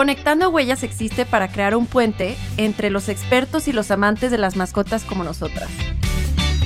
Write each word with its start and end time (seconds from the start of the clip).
Conectando 0.00 0.48
Huellas 0.48 0.82
existe 0.82 1.26
para 1.26 1.48
crear 1.48 1.76
un 1.76 1.84
puente 1.84 2.34
entre 2.56 2.88
los 2.88 3.10
expertos 3.10 3.68
y 3.68 3.72
los 3.74 3.90
amantes 3.90 4.30
de 4.30 4.38
las 4.38 4.56
mascotas 4.56 5.04
como 5.04 5.24
nosotras. 5.24 5.68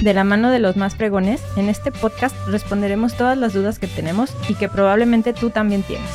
De 0.01 0.15
la 0.15 0.23
mano 0.23 0.53
de 0.53 0.61
los 0.61 0.77
más 0.77 0.95
pregones, 0.95 1.43
en 1.57 1.69
este 1.69 1.91
podcast 1.91 2.37
responderemos 2.47 3.17
todas 3.17 3.37
las 3.37 3.53
dudas 3.53 3.81
que 3.81 3.89
tenemos 3.89 4.33
y 4.49 4.55
que 4.55 4.69
probablemente 4.69 5.33
tú 5.33 5.51
también 5.51 5.83
tienes. 5.83 6.09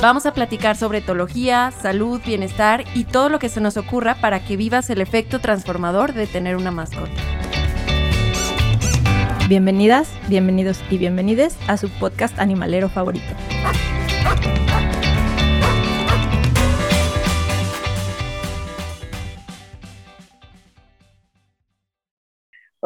Vamos 0.00 0.24
a 0.24 0.32
platicar 0.32 0.76
sobre 0.76 0.98
etología, 0.98 1.72
salud, 1.82 2.20
bienestar 2.24 2.84
y 2.94 3.02
todo 3.02 3.28
lo 3.28 3.40
que 3.40 3.48
se 3.48 3.60
nos 3.60 3.76
ocurra 3.76 4.14
para 4.14 4.38
que 4.44 4.56
vivas 4.56 4.90
el 4.90 5.00
efecto 5.00 5.40
transformador 5.40 6.12
de 6.12 6.28
tener 6.28 6.54
una 6.54 6.70
mascota. 6.70 7.10
Bienvenidas, 9.48 10.08
bienvenidos 10.28 10.78
y 10.90 10.98
bienvenides 10.98 11.56
a 11.66 11.76
su 11.76 11.88
podcast 11.88 12.38
animalero 12.38 12.88
favorito. 12.88 13.34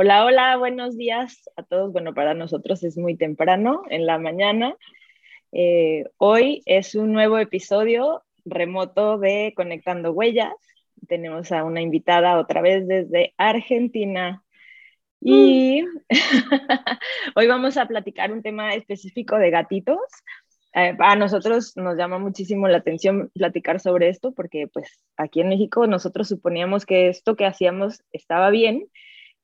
Hola, 0.00 0.24
hola, 0.24 0.56
buenos 0.56 0.96
días 0.96 1.50
a 1.56 1.64
todos. 1.64 1.90
Bueno, 1.90 2.14
para 2.14 2.32
nosotros 2.32 2.84
es 2.84 2.96
muy 2.96 3.16
temprano 3.16 3.82
en 3.90 4.06
la 4.06 4.16
mañana. 4.16 4.76
Eh, 5.50 6.04
hoy 6.18 6.62
es 6.66 6.94
un 6.94 7.12
nuevo 7.12 7.36
episodio 7.36 8.22
remoto 8.44 9.18
de 9.18 9.52
Conectando 9.56 10.12
Huellas. 10.12 10.54
Tenemos 11.08 11.50
a 11.50 11.64
una 11.64 11.80
invitada 11.80 12.38
otra 12.38 12.60
vez 12.60 12.86
desde 12.86 13.34
Argentina. 13.38 14.44
Y 15.20 15.82
hoy 17.34 17.48
vamos 17.48 17.76
a 17.76 17.86
platicar 17.88 18.30
un 18.30 18.44
tema 18.44 18.74
específico 18.74 19.36
de 19.36 19.50
gatitos. 19.50 19.98
Eh, 20.76 20.96
a 20.96 21.16
nosotros 21.16 21.76
nos 21.76 21.96
llama 21.96 22.20
muchísimo 22.20 22.68
la 22.68 22.78
atención 22.78 23.32
platicar 23.34 23.80
sobre 23.80 24.10
esto 24.10 24.30
porque 24.30 24.68
pues 24.68 25.02
aquí 25.16 25.40
en 25.40 25.48
México 25.48 25.88
nosotros 25.88 26.28
suponíamos 26.28 26.86
que 26.86 27.08
esto 27.08 27.34
que 27.34 27.46
hacíamos 27.46 28.04
estaba 28.12 28.50
bien 28.50 28.88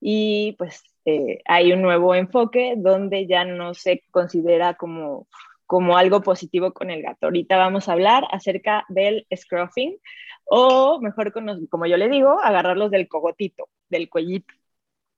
y 0.06 0.52
pues 0.58 0.84
eh, 1.06 1.40
hay 1.46 1.72
un 1.72 1.80
nuevo 1.80 2.14
enfoque 2.14 2.74
donde 2.76 3.26
ya 3.26 3.46
no 3.46 3.72
se 3.72 4.02
considera 4.10 4.74
como, 4.74 5.26
como 5.64 5.96
algo 5.96 6.20
positivo 6.20 6.74
con 6.74 6.90
el 6.90 7.00
gato. 7.00 7.24
Ahorita 7.24 7.56
vamos 7.56 7.88
a 7.88 7.92
hablar 7.92 8.24
acerca 8.30 8.84
del 8.90 9.26
scruffing 9.34 9.96
o 10.44 11.00
mejor 11.00 11.32
como 11.70 11.86
yo 11.86 11.96
le 11.96 12.10
digo, 12.10 12.38
agarrarlos 12.42 12.90
del 12.90 13.08
cogotito, 13.08 13.70
del 13.88 14.10
cuellito, 14.10 14.52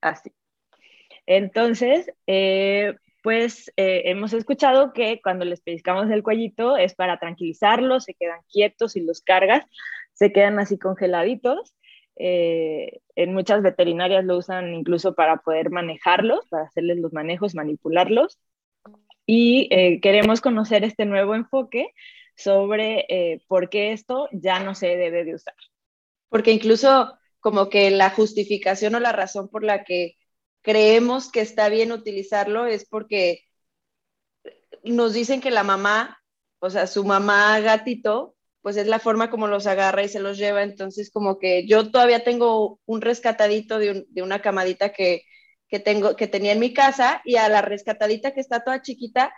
así. 0.00 0.30
Entonces, 1.26 2.08
eh, 2.28 2.94
pues 3.24 3.72
eh, 3.76 4.02
hemos 4.04 4.32
escuchado 4.34 4.92
que 4.92 5.20
cuando 5.20 5.44
les 5.44 5.62
pellizcamos 5.62 6.08
el 6.12 6.22
cuellito 6.22 6.76
es 6.76 6.94
para 6.94 7.18
tranquilizarlos, 7.18 8.04
se 8.04 8.14
quedan 8.14 8.38
quietos 8.52 8.94
y 8.94 9.00
los 9.00 9.20
cargas, 9.20 9.64
se 10.12 10.32
quedan 10.32 10.60
así 10.60 10.78
congeladitos 10.78 11.74
eh, 12.17 13.00
en 13.14 13.34
muchas 13.34 13.62
veterinarias 13.62 14.25
lo 14.25 14.39
usan 14.39 14.75
incluso 14.75 15.14
para 15.14 15.39
poder 15.39 15.70
manejarlos, 15.70 16.47
para 16.48 16.64
hacerles 16.64 16.98
los 16.98 17.12
manejos, 17.12 17.55
manipularlos. 17.55 18.39
Y 19.27 19.69
eh, 19.70 20.00
queremos 20.00 20.41
conocer 20.41 20.84
este 20.84 21.05
nuevo 21.05 21.34
enfoque 21.34 21.92
sobre 22.37 23.06
eh, 23.09 23.42
por 23.48 23.69
qué 23.70 23.92
esto 23.92 24.28
ya 24.33 24.61
no 24.61 24.75
se 24.75 24.97
debe 24.97 25.25
de 25.25 25.34
usar. 25.34 25.55
Porque 26.28 26.53
incluso 26.53 27.19
como 27.41 27.69
que 27.69 27.91
la 27.91 28.11
justificación 28.11 28.94
o 28.94 29.00
la 29.00 29.12
razón 29.12 29.48
por 29.48 29.64
la 29.64 29.84
que 29.84 30.17
creemos 30.62 31.31
que 31.31 31.41
está 31.41 31.69
bien 31.69 31.92
utilizarlo 31.92 32.67
es 32.67 32.87
porque 32.89 33.44
nos 34.83 35.12
dicen 35.14 35.41
que 35.41 35.50
la 35.50 35.62
mamá, 35.62 36.19
o 36.61 36.70
sea, 36.70 36.87
su 36.87 37.05
mamá 37.05 37.61
gatito, 37.61 38.35
pues 38.67 38.77
es 38.78 38.89
la 38.89 38.98
forma 38.98 39.31
como 39.31 39.47
los 39.47 39.69
agarra 39.69 40.03
y 40.03 40.09
se 40.09 40.19
los 40.19 40.38
lleva. 40.38 40.65
Entonces, 40.65 41.12
como 41.12 41.38
que 41.38 41.69
yo 41.69 41.93
todavía 41.93 42.25
tengo 42.25 42.81
un 42.84 43.00
rescatadito 43.00 43.78
de, 43.78 44.04
una 44.16 44.43
camadita 44.43 44.88
que, 44.93 45.22
tengo, 45.84 46.16
que 46.16 46.27
tenía 46.27 46.50
en 46.50 46.59
mi 46.59 46.75
casa 46.75 47.22
y 47.25 47.37
a 47.37 47.49
la 47.49 47.62
rescatadita 47.62 48.34
que 48.34 48.41
está 48.41 48.65
toda 48.65 48.82
chiquita, 48.82 49.32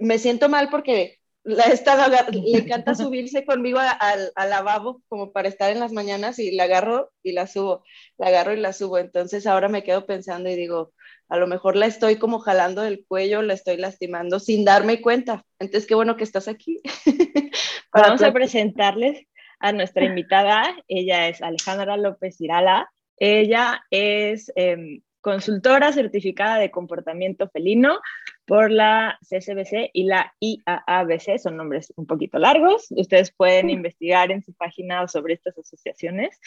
me 0.00 0.18
siento 0.18 0.48
mal 0.48 0.68
porque 0.68 1.20
la 1.44 1.66
he 1.66 1.74
estado, 1.74 2.12
le 2.32 2.58
encanta 2.58 2.94
subirse 2.96 3.44
conmigo 3.44 3.78
al, 3.78 4.32
lavabo 4.34 5.00
como 5.06 5.30
para 5.30 5.46
estar 5.46 5.70
en 5.70 5.78
las 5.78 5.92
mañanas 5.92 6.40
y 6.40 6.50
la 6.50 6.64
agarro 6.64 7.12
y 7.22 7.34
la 7.34 7.46
subo, 7.46 7.84
la 8.18 8.26
agarro 8.26 8.52
y 8.52 8.56
la 8.56 8.72
subo. 8.72 8.98
Entonces 8.98 9.46
ahora 9.46 9.68
me 9.68 9.84
quedo 9.84 10.06
pensando 10.06 10.50
y 10.50 10.56
digo, 10.56 10.92
a 11.28 11.36
lo 11.36 11.46
mejor 11.46 11.76
la 11.76 11.86
estoy 11.86 12.16
como 12.16 12.38
jalando 12.38 12.82
del 12.82 13.04
cuello, 13.06 13.42
la 13.42 13.54
estoy 13.54 13.76
lastimando 13.76 14.38
sin 14.38 14.64
darme 14.64 15.00
cuenta. 15.00 15.44
Entonces, 15.58 15.86
qué 15.86 15.94
bueno 15.94 16.16
que 16.16 16.24
estás 16.24 16.48
aquí. 16.48 16.80
Vamos 17.92 18.22
a 18.22 18.32
presentarles 18.32 19.26
a 19.58 19.72
nuestra 19.72 20.04
invitada. 20.04 20.76
Ella 20.88 21.28
es 21.28 21.42
Alejandra 21.42 21.96
López 21.96 22.40
Irala. 22.40 22.90
Ella 23.18 23.82
es 23.90 24.52
em, 24.54 25.00
consultora 25.26 25.92
certificada 25.92 26.58
de 26.58 26.70
comportamiento 26.70 27.48
felino 27.48 28.00
por 28.46 28.70
la 28.70 29.18
CCBC 29.28 29.90
y 29.92 30.04
la 30.04 30.32
IAABC, 30.38 31.38
son 31.38 31.56
nombres 31.56 31.92
un 31.96 32.06
poquito 32.06 32.38
largos, 32.38 32.86
ustedes 32.90 33.32
pueden 33.32 33.68
investigar 33.68 34.30
en 34.30 34.44
su 34.44 34.54
página 34.54 35.08
sobre 35.08 35.34
estas 35.34 35.58
asociaciones. 35.58 36.38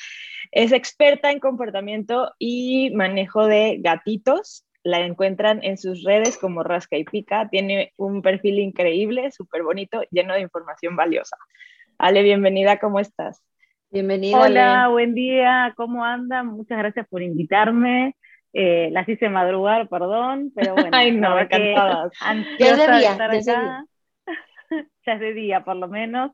Es 0.51 0.71
experta 0.71 1.29
en 1.29 1.41
comportamiento 1.41 2.31
y 2.39 2.91
manejo 2.91 3.47
de 3.47 3.79
gatitos, 3.81 4.65
la 4.83 5.01
encuentran 5.01 5.59
en 5.63 5.77
sus 5.77 6.03
redes 6.03 6.37
como 6.37 6.63
Rasca 6.63 6.97
y 6.97 7.03
Pica. 7.03 7.49
Tiene 7.49 7.93
un 7.97 8.21
perfil 8.21 8.59
increíble, 8.59 9.31
súper 9.31 9.63
bonito, 9.63 10.01
lleno 10.11 10.33
de 10.33 10.41
información 10.41 10.95
valiosa. 10.95 11.37
Ale, 11.97 12.23
bienvenida, 12.23 12.79
¿cómo 12.79 12.99
estás? 12.99 13.43
Bienvenida. 13.91 14.39
Hola, 14.39 14.87
buen 14.89 15.13
día, 15.13 15.73
¿cómo 15.75 16.05
andan? 16.05 16.47
Muchas 16.47 16.77
gracias 16.77 17.07
por 17.09 17.21
invitarme. 17.21 18.15
Eh, 18.53 18.89
las 18.91 19.07
hice 19.07 19.29
madrugar, 19.29 19.89
perdón, 19.89 20.51
pero 20.55 20.73
bueno. 20.73 20.89
Ay, 20.93 21.11
no, 21.11 21.37
encantadas. 21.39 22.11
Ya 22.59 22.71
es 22.71 22.77
de 22.77 22.97
día, 22.97 23.11
estar 23.11 23.31
acá. 23.31 23.85
ya 25.05 25.13
es 25.13 25.19
de 25.19 25.33
día, 25.33 25.63
por 25.63 25.75
lo 25.75 25.87
menos. 25.87 26.31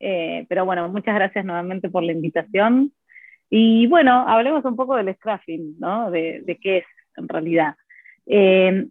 Eh, 0.00 0.46
pero 0.48 0.64
bueno, 0.64 0.88
muchas 0.88 1.14
gracias 1.14 1.44
nuevamente 1.44 1.90
por 1.90 2.04
la 2.04 2.12
invitación. 2.12 2.92
Y 3.50 3.86
bueno, 3.86 4.28
hablemos 4.28 4.64
un 4.64 4.76
poco 4.76 4.94
del 4.96 5.14
scrapping, 5.16 5.76
¿no? 5.78 6.10
De, 6.10 6.42
de 6.44 6.58
qué 6.58 6.78
es 6.78 6.84
en 7.16 7.28
realidad. 7.28 7.74
Eh, 8.28 8.86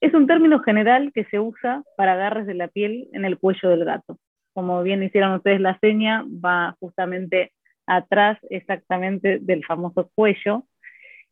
es, 0.00 0.14
un 0.14 0.26
término 0.26 0.60
general 0.60 1.12
que 1.14 1.24
se 1.24 1.40
usa 1.40 1.82
para 1.96 2.12
agarres 2.12 2.46
de 2.46 2.54
la 2.54 2.68
piel 2.68 3.08
en 3.12 3.24
el 3.24 3.38
cuello 3.38 3.70
del 3.70 3.84
gato. 3.84 4.18
Como 4.52 4.82
bien 4.82 5.02
hicieron 5.02 5.32
ustedes 5.32 5.60
la 5.60 5.78
seña, 5.78 6.24
va 6.24 6.76
justamente 6.80 7.52
atrás 7.86 8.38
exactamente 8.50 9.38
del 9.40 9.64
famoso 9.64 10.10
cuello. 10.14 10.64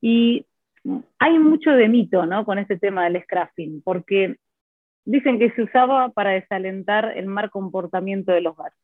Y 0.00 0.46
hay 1.18 1.38
mucho 1.38 1.70
de 1.72 1.88
mito 1.88 2.26
¿no? 2.26 2.44
con 2.44 2.58
este 2.58 2.78
tema 2.78 3.04
del 3.04 3.22
scrapping, 3.22 3.82
porque 3.82 4.36
dicen 5.04 5.38
que 5.38 5.50
se 5.50 5.62
usaba 5.62 6.08
para 6.10 6.30
desalentar 6.30 7.16
el 7.16 7.26
mal 7.26 7.50
comportamiento 7.50 8.32
de 8.32 8.40
los 8.40 8.56
gatos. 8.56 8.78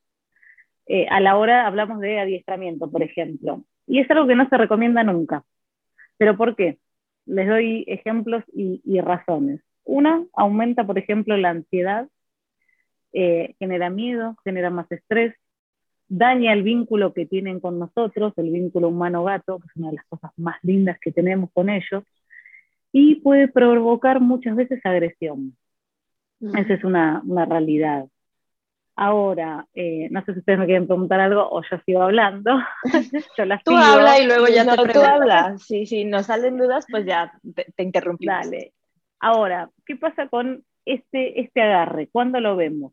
Eh, 0.86 1.06
a 1.10 1.20
la 1.20 1.36
hora 1.36 1.66
hablamos 1.66 2.00
de 2.00 2.18
adiestramiento, 2.20 2.90
por 2.90 3.02
ejemplo, 3.02 3.64
y 3.86 4.00
es 4.00 4.10
algo 4.10 4.26
que 4.26 4.34
no 4.34 4.48
se 4.48 4.56
recomienda 4.56 5.02
nunca. 5.04 5.44
¿Pero 6.16 6.36
por 6.36 6.56
qué? 6.56 6.78
Les 7.28 7.46
doy 7.46 7.84
ejemplos 7.86 8.42
y, 8.52 9.00
razones. 9.00 9.60
Una, 9.84 10.24
aumenta, 10.34 10.86
por 10.86 10.98
ejemplo, 10.98 11.36
la 11.36 11.50
ansiedad, 11.50 12.08
eh, 13.12 13.54
genera 13.58 13.90
miedo, 13.90 14.36
genera 14.44 14.70
más 14.70 14.90
estrés, 14.90 15.34
daña 16.08 16.52
el 16.52 16.62
vínculo 16.62 17.12
que 17.12 17.26
tienen 17.26 17.60
con 17.60 17.78
nosotros, 17.78 18.32
el 18.36 18.50
vínculo 18.50 18.88
humano-gato, 18.88 19.58
que 19.58 19.66
es 19.66 19.76
una 19.76 19.90
de 19.90 19.96
las 19.96 20.06
cosas 20.06 20.32
más 20.36 20.56
lindas 20.62 20.98
que 21.00 21.12
tenemos 21.12 21.50
con 21.52 21.68
ellos, 21.68 22.02
y 22.92 23.16
puede 23.16 23.48
provocar 23.48 24.20
muchas 24.20 24.56
veces 24.56 24.80
agresión. 24.84 25.56
Esa 26.40 26.74
es 26.74 26.84
una, 26.84 27.22
una 27.26 27.44
realidad. 27.44 28.08
Ahora, 29.00 29.64
eh, 29.74 30.08
no 30.10 30.24
sé 30.24 30.32
si 30.32 30.40
ustedes 30.40 30.58
me 30.58 30.66
quieren 30.66 30.88
preguntar 30.88 31.20
algo 31.20 31.48
o 31.48 31.62
yo 31.62 31.78
sigo 31.86 32.02
hablando. 32.02 32.58
yo 33.38 33.44
las 33.44 33.62
Tú 33.62 33.76
habla 33.76 34.18
y 34.18 34.26
luego 34.26 34.48
ya 34.48 34.64
te 34.64 34.72
pregunto. 34.72 34.92
Tú 34.92 35.06
hablas. 35.06 35.62
Sí, 35.62 35.86
sí, 35.86 36.04
nos 36.04 36.26
salen 36.26 36.58
dudas, 36.58 36.84
pues 36.90 37.06
ya 37.06 37.32
te, 37.54 37.66
te 37.76 37.92
Dale. 38.18 38.72
Ahora, 39.20 39.70
¿qué 39.86 39.94
pasa 39.94 40.26
con 40.26 40.64
este, 40.84 41.40
este 41.40 41.62
agarre? 41.62 42.08
¿Cuándo 42.08 42.40
lo 42.40 42.56
vemos? 42.56 42.92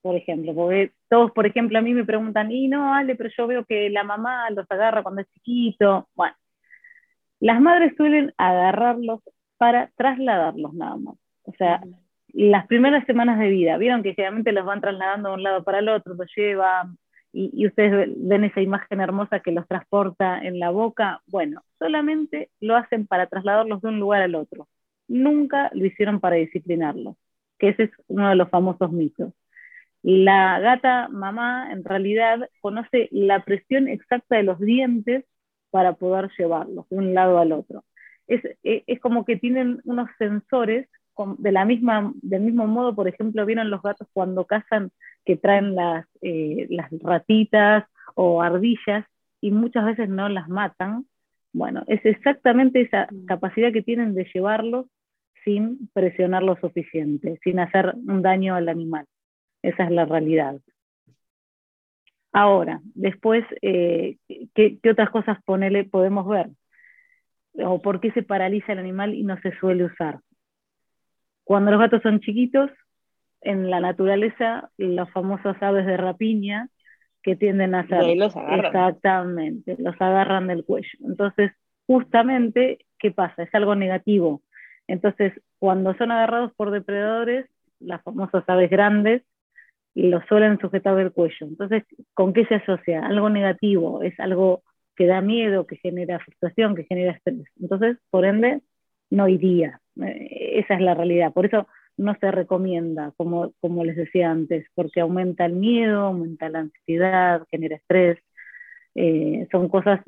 Por 0.00 0.16
ejemplo, 0.16 0.54
porque 0.54 0.92
todos, 1.10 1.30
por 1.32 1.44
ejemplo, 1.44 1.78
a 1.78 1.82
mí 1.82 1.92
me 1.92 2.06
preguntan, 2.06 2.50
y 2.50 2.66
no, 2.68 2.94
Ale, 2.94 3.14
pero 3.14 3.28
yo 3.36 3.46
veo 3.46 3.66
que 3.66 3.90
la 3.90 4.02
mamá 4.02 4.48
los 4.48 4.64
agarra 4.70 5.02
cuando 5.02 5.20
es 5.20 5.30
chiquito. 5.30 6.08
Bueno, 6.14 6.34
las 7.40 7.60
madres 7.60 7.92
suelen 7.98 8.32
agarrarlos 8.38 9.20
para 9.58 9.90
trasladarlos 9.94 10.72
nada 10.72 10.96
más. 10.96 11.16
O 11.42 11.52
sea, 11.58 11.82
las 12.34 12.66
primeras 12.66 13.06
semanas 13.06 13.38
de 13.38 13.48
vida, 13.48 13.78
vieron 13.78 14.02
que 14.02 14.14
generalmente 14.14 14.52
los 14.52 14.66
van 14.66 14.80
trasladando 14.80 15.30
de 15.30 15.34
un 15.36 15.42
lado 15.42 15.64
para 15.64 15.78
el 15.78 15.88
otro, 15.88 16.14
los 16.14 16.30
llevan, 16.36 16.98
y, 17.34 17.66
ustedes 17.66 18.10
ven 18.16 18.44
esa 18.44 18.60
imagen 18.60 19.00
hermosa 19.00 19.40
que 19.40 19.50
los 19.50 19.66
transporta 19.66 20.38
en 20.40 20.60
la 20.60 20.70
boca. 20.70 21.20
Bueno, 21.26 21.62
solamente 21.78 22.50
lo 22.60 22.76
hacen 22.76 23.06
para 23.06 23.26
trasladarlos 23.26 23.82
de 23.82 23.88
un 23.88 24.00
lugar 24.00 24.22
al 24.22 24.36
otro. 24.36 24.68
Nunca 25.08 25.70
lo 25.74 25.84
hicieron 25.84 26.20
para 26.20 26.36
disciplinarlos, 26.36 27.16
que 27.58 27.70
ese 27.70 27.84
es 27.84 27.90
uno 28.06 28.28
de 28.28 28.36
los 28.36 28.48
famosos 28.50 28.92
mitos. 28.92 29.32
La 30.02 30.60
gata 30.60 31.08
mamá 31.08 31.72
en 31.72 31.84
realidad 31.84 32.48
conoce 32.60 33.08
la 33.10 33.44
presión 33.44 33.88
exacta 33.88 34.36
de 34.36 34.44
los 34.44 34.60
dientes 34.60 35.24
para 35.70 35.94
poder 35.94 36.30
llevarlos 36.38 36.88
de 36.88 36.96
un 36.98 37.14
lado 37.14 37.38
al 37.38 37.52
otro. 37.52 37.84
Es, 38.28 38.44
e, 38.62 38.84
es 38.86 39.00
como 39.00 39.24
que 39.24 39.36
tienen 39.36 39.80
unos 39.84 40.08
sensores 40.18 40.88
de 41.38 41.52
la 41.52 41.64
misma, 41.64 42.12
del 42.22 42.42
mismo 42.42 42.66
modo, 42.66 42.94
por 42.94 43.08
ejemplo, 43.08 43.46
vieron 43.46 43.70
los 43.70 43.82
gatos 43.82 44.08
cuando 44.12 44.44
cazan 44.44 44.90
que 45.24 45.36
traen 45.36 45.74
las, 45.74 46.06
eh, 46.22 46.66
las 46.70 46.90
ratitas 47.00 47.84
o 48.14 48.42
ardillas 48.42 49.06
y 49.40 49.50
muchas 49.50 49.84
veces 49.84 50.08
no 50.08 50.28
las 50.28 50.48
matan. 50.48 51.06
Bueno, 51.52 51.84
es 51.86 52.04
exactamente 52.04 52.80
esa 52.80 53.08
mm. 53.10 53.26
capacidad 53.26 53.72
que 53.72 53.82
tienen 53.82 54.14
de 54.14 54.28
llevarlos 54.32 54.86
sin 55.44 55.88
presionar 55.92 56.42
lo 56.42 56.56
suficiente, 56.56 57.38
sin 57.44 57.60
hacer 57.60 57.94
un 57.94 58.22
daño 58.22 58.54
al 58.54 58.68
animal. 58.68 59.06
Esa 59.62 59.84
es 59.84 59.90
la 59.90 60.04
realidad. 60.04 60.56
Ahora, 62.32 62.80
después, 62.94 63.44
eh, 63.62 64.16
¿qué, 64.54 64.78
otras 64.90 65.10
cosas 65.10 65.38
ponele, 65.44 65.84
podemos 65.84 66.26
ver? 66.26 66.48
¿O 67.64 67.80
por 67.80 68.00
qué 68.00 68.10
se 68.10 68.24
paraliza 68.24 68.72
el 68.72 68.80
animal 68.80 69.14
y 69.14 69.22
no 69.22 69.38
se 69.40 69.56
suele 69.58 69.84
usar? 69.84 70.18
Cuando 71.44 71.70
los 71.70 71.80
gatos 71.80 72.02
son 72.02 72.20
chiquitos, 72.20 72.70
en 73.40 73.70
la 73.70 73.80
naturaleza, 73.80 74.70
las 74.78 75.10
famosas 75.10 75.62
aves 75.62 75.86
de 75.86 75.96
rapiña 75.96 76.68
que 77.22 77.36
tienden 77.36 77.74
a 77.74 77.80
hacer... 77.80 78.16
los 78.16 78.36
agarran. 78.36 78.66
Exactamente, 78.66 79.76
los 79.78 79.94
agarran 80.00 80.46
del 80.46 80.64
cuello. 80.64 80.98
Entonces, 81.04 81.52
justamente, 81.86 82.78
¿qué 82.98 83.10
pasa? 83.10 83.42
Es 83.42 83.54
algo 83.54 83.74
negativo. 83.74 84.42
Entonces, 84.86 85.32
cuando 85.58 85.94
son 85.94 86.10
agarrados 86.10 86.52
por 86.54 86.70
depredadores, 86.70 87.46
las 87.80 88.02
famosas 88.02 88.44
aves 88.46 88.70
grandes, 88.70 89.22
los 89.94 90.24
suelen 90.26 90.58
sujetar 90.58 90.96
del 90.96 91.12
cuello. 91.12 91.46
Entonces, 91.46 91.84
¿con 92.14 92.32
qué 92.32 92.46
se 92.46 92.56
asocia? 92.56 93.06
Algo 93.06 93.30
negativo, 93.30 94.02
es 94.02 94.18
algo 94.18 94.62
que 94.96 95.06
da 95.06 95.20
miedo, 95.20 95.66
que 95.66 95.76
genera 95.76 96.18
frustración, 96.18 96.74
que 96.74 96.84
genera 96.84 97.12
estrés. 97.12 97.44
Entonces, 97.60 97.98
por 98.10 98.24
ende, 98.24 98.60
no 99.10 99.28
iría. 99.28 99.80
Esa 100.58 100.74
es 100.74 100.80
la 100.80 100.94
realidad. 100.94 101.32
Por 101.32 101.46
eso 101.46 101.66
no 101.96 102.14
se 102.20 102.30
recomienda, 102.30 103.12
como, 103.16 103.52
les 103.84 103.96
decía 103.96 104.30
antes, 104.30 104.66
porque 104.74 105.00
aumenta 105.00 105.46
el 105.46 105.54
miedo, 105.54 106.00
aumenta 106.02 106.48
la 106.48 106.60
ansiedad, 106.60 107.46
genera 107.50 107.76
estrés. 107.76 108.18
Eh, 108.94 109.46
son 109.50 109.68
cosas 109.68 110.00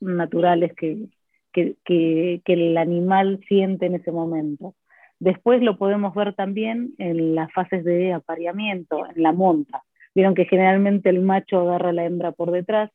naturales 0.00 0.72
que, 0.74 1.08
que 1.52 2.42
el 2.46 2.76
animal 2.76 3.40
siente 3.48 3.86
en 3.86 3.96
ese 3.96 4.12
momento. 4.12 4.74
Después 5.20 5.62
lo 5.62 5.78
podemos 5.78 6.14
ver 6.14 6.34
también 6.34 6.94
en 6.98 7.34
las 7.34 7.52
fases 7.52 7.84
de 7.84 8.12
apareamiento, 8.12 9.04
en 9.06 9.22
la 9.22 9.32
monta. 9.32 9.82
Vieron 10.14 10.34
que 10.34 10.44
generalmente 10.44 11.10
el 11.10 11.20
macho 11.20 11.60
agarra 11.60 11.90
a 11.90 11.92
la 11.92 12.04
hembra 12.04 12.32
por 12.32 12.50
detrás, 12.52 12.90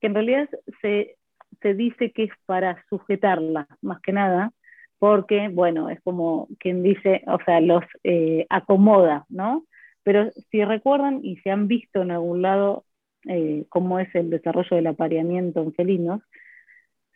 que 0.00 0.06
en 0.06 0.14
realidad 0.14 0.48
se, 0.80 1.16
se 1.60 1.74
dice 1.74 2.12
que 2.12 2.24
es 2.24 2.32
para 2.46 2.82
sujetarla, 2.88 3.66
más 3.82 4.00
que 4.00 4.12
nada, 4.12 4.52
porque, 4.98 5.48
bueno, 5.48 5.90
es 5.90 6.00
como 6.02 6.48
quien 6.58 6.82
dice, 6.82 7.22
o 7.26 7.38
sea, 7.44 7.60
los 7.60 7.84
eh, 8.04 8.46
acomoda, 8.48 9.26
¿no? 9.28 9.64
Pero 10.02 10.30
si 10.50 10.64
recuerdan 10.64 11.20
y 11.22 11.36
se 11.38 11.50
han 11.50 11.68
visto 11.68 12.02
en 12.02 12.12
algún 12.12 12.42
lado 12.42 12.84
eh, 13.28 13.64
cómo 13.68 13.98
es 13.98 14.14
el 14.14 14.30
desarrollo 14.30 14.76
del 14.76 14.86
apareamiento 14.86 15.60
en 15.62 15.74
felinos, 15.74 16.22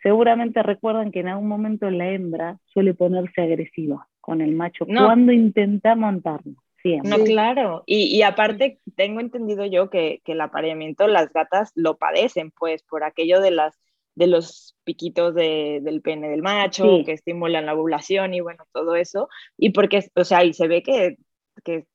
seguramente 0.02 0.62
recuerdan 0.62 1.12
que 1.12 1.20
en 1.20 1.28
algún 1.28 1.48
momento 1.48 1.90
la 1.90 2.08
hembra 2.10 2.58
suele 2.66 2.94
ponerse 2.94 3.42
agresiva 3.42 4.08
con 4.20 4.40
el 4.40 4.54
macho 4.54 4.86
cuando 4.86 5.32
intenta 5.32 5.94
montarlo. 5.94 6.56
No, 7.04 7.18
claro. 7.24 7.82
Y, 7.86 8.22
aparte, 8.22 8.78
tengo 8.96 9.20
entendido 9.20 9.66
yo 9.66 9.90
que, 9.90 10.20
que, 10.24 10.32
el 10.32 10.40
apareamiento, 10.40 11.06
las 11.06 11.32
gatas 11.32 11.72
lo 11.74 11.98
padecen, 11.98 12.50
pues, 12.52 12.82
por 12.82 13.04
aquello 13.04 13.40
de 13.40 13.50
las 13.50 13.78
de 14.20 14.26
los 14.26 14.76
piquitos 14.84 15.34
de, 15.34 15.80
del 15.82 16.02
pene 16.02 16.28
del 16.28 16.42
macho 16.42 16.84
que 17.06 17.12
estimulan 17.12 17.64
la 17.64 17.72
ovulación 17.72 18.34
y 18.34 18.40
bueno, 18.40 18.64
todo 18.70 18.94
eso. 18.94 19.30
Y 19.56 19.70
porque, 19.70 20.04
o 20.14 20.24
sea, 20.24 20.44
y 20.44 20.52
se 20.52 20.68
ve 20.68 20.82
que, 20.82 21.16
que 21.64 21.86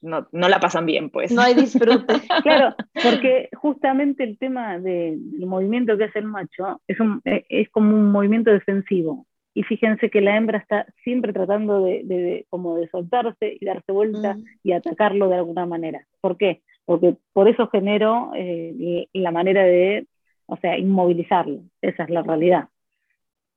no, 0.00 0.28
no, 0.30 0.48
la 0.48 0.60
pasan 0.60 0.86
bien, 0.86 1.10
pues. 1.10 1.32
No 1.32 1.42
hay 1.42 1.54
disfrute. 1.54 2.14
claro, 2.44 2.76
porque 3.02 3.48
justamente 3.56 4.22
el 4.22 4.38
tema 4.38 4.78
del 4.78 5.18
movimiento 5.40 5.98
que 5.98 6.04
hace 6.04 6.20
el 6.20 6.26
macho 6.26 6.80
es, 6.86 7.00
un, 7.00 7.20
e, 7.24 7.44
es 7.48 7.68
como 7.70 7.92
un 7.92 8.12
movimiento 8.12 8.52
defensivo. 8.52 9.26
Y 9.52 9.64
fíjense 9.64 10.10
que 10.10 10.20
la 10.20 10.36
hembra 10.36 10.58
está 10.58 10.86
siempre 11.02 11.32
tratando 11.32 11.82
de, 11.82 12.02
de, 12.04 12.46
como 12.50 12.76
de 12.76 12.86
soltarse 12.86 13.56
y 13.60 13.64
darse 13.64 13.90
vuelta 13.90 14.34
mm. 14.34 14.44
y 14.62 14.72
atacarlo 14.72 15.28
de 15.28 15.34
alguna 15.34 15.66
manera. 15.66 16.06
¿Por 16.20 16.36
qué? 16.36 16.62
Porque 16.84 17.16
por 17.32 17.48
eso 17.48 17.66
generó 17.66 18.30
eh, 18.36 19.08
la 19.12 19.32
manera 19.32 19.64
de 19.64 20.06
o 20.48 20.56
sea, 20.56 20.78
inmovilizarlo, 20.78 21.62
esa 21.82 22.04
es 22.04 22.10
la 22.10 22.22
realidad. 22.22 22.68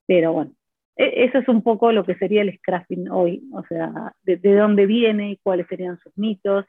Pero 0.06 0.32
bueno, 0.32 0.52
e, 0.96 1.24
eso 1.24 1.38
es 1.38 1.48
un 1.48 1.62
poco 1.62 1.90
lo 1.90 2.04
que 2.04 2.14
sería 2.16 2.42
el 2.42 2.56
scrapping 2.58 3.10
hoy, 3.10 3.42
o 3.52 3.64
sea, 3.66 4.14
de, 4.22 4.36
dónde 4.36 4.86
viene, 4.86 5.40
cuáles 5.42 5.66
serían 5.68 5.98
sus 5.98 6.16
mitos, 6.16 6.66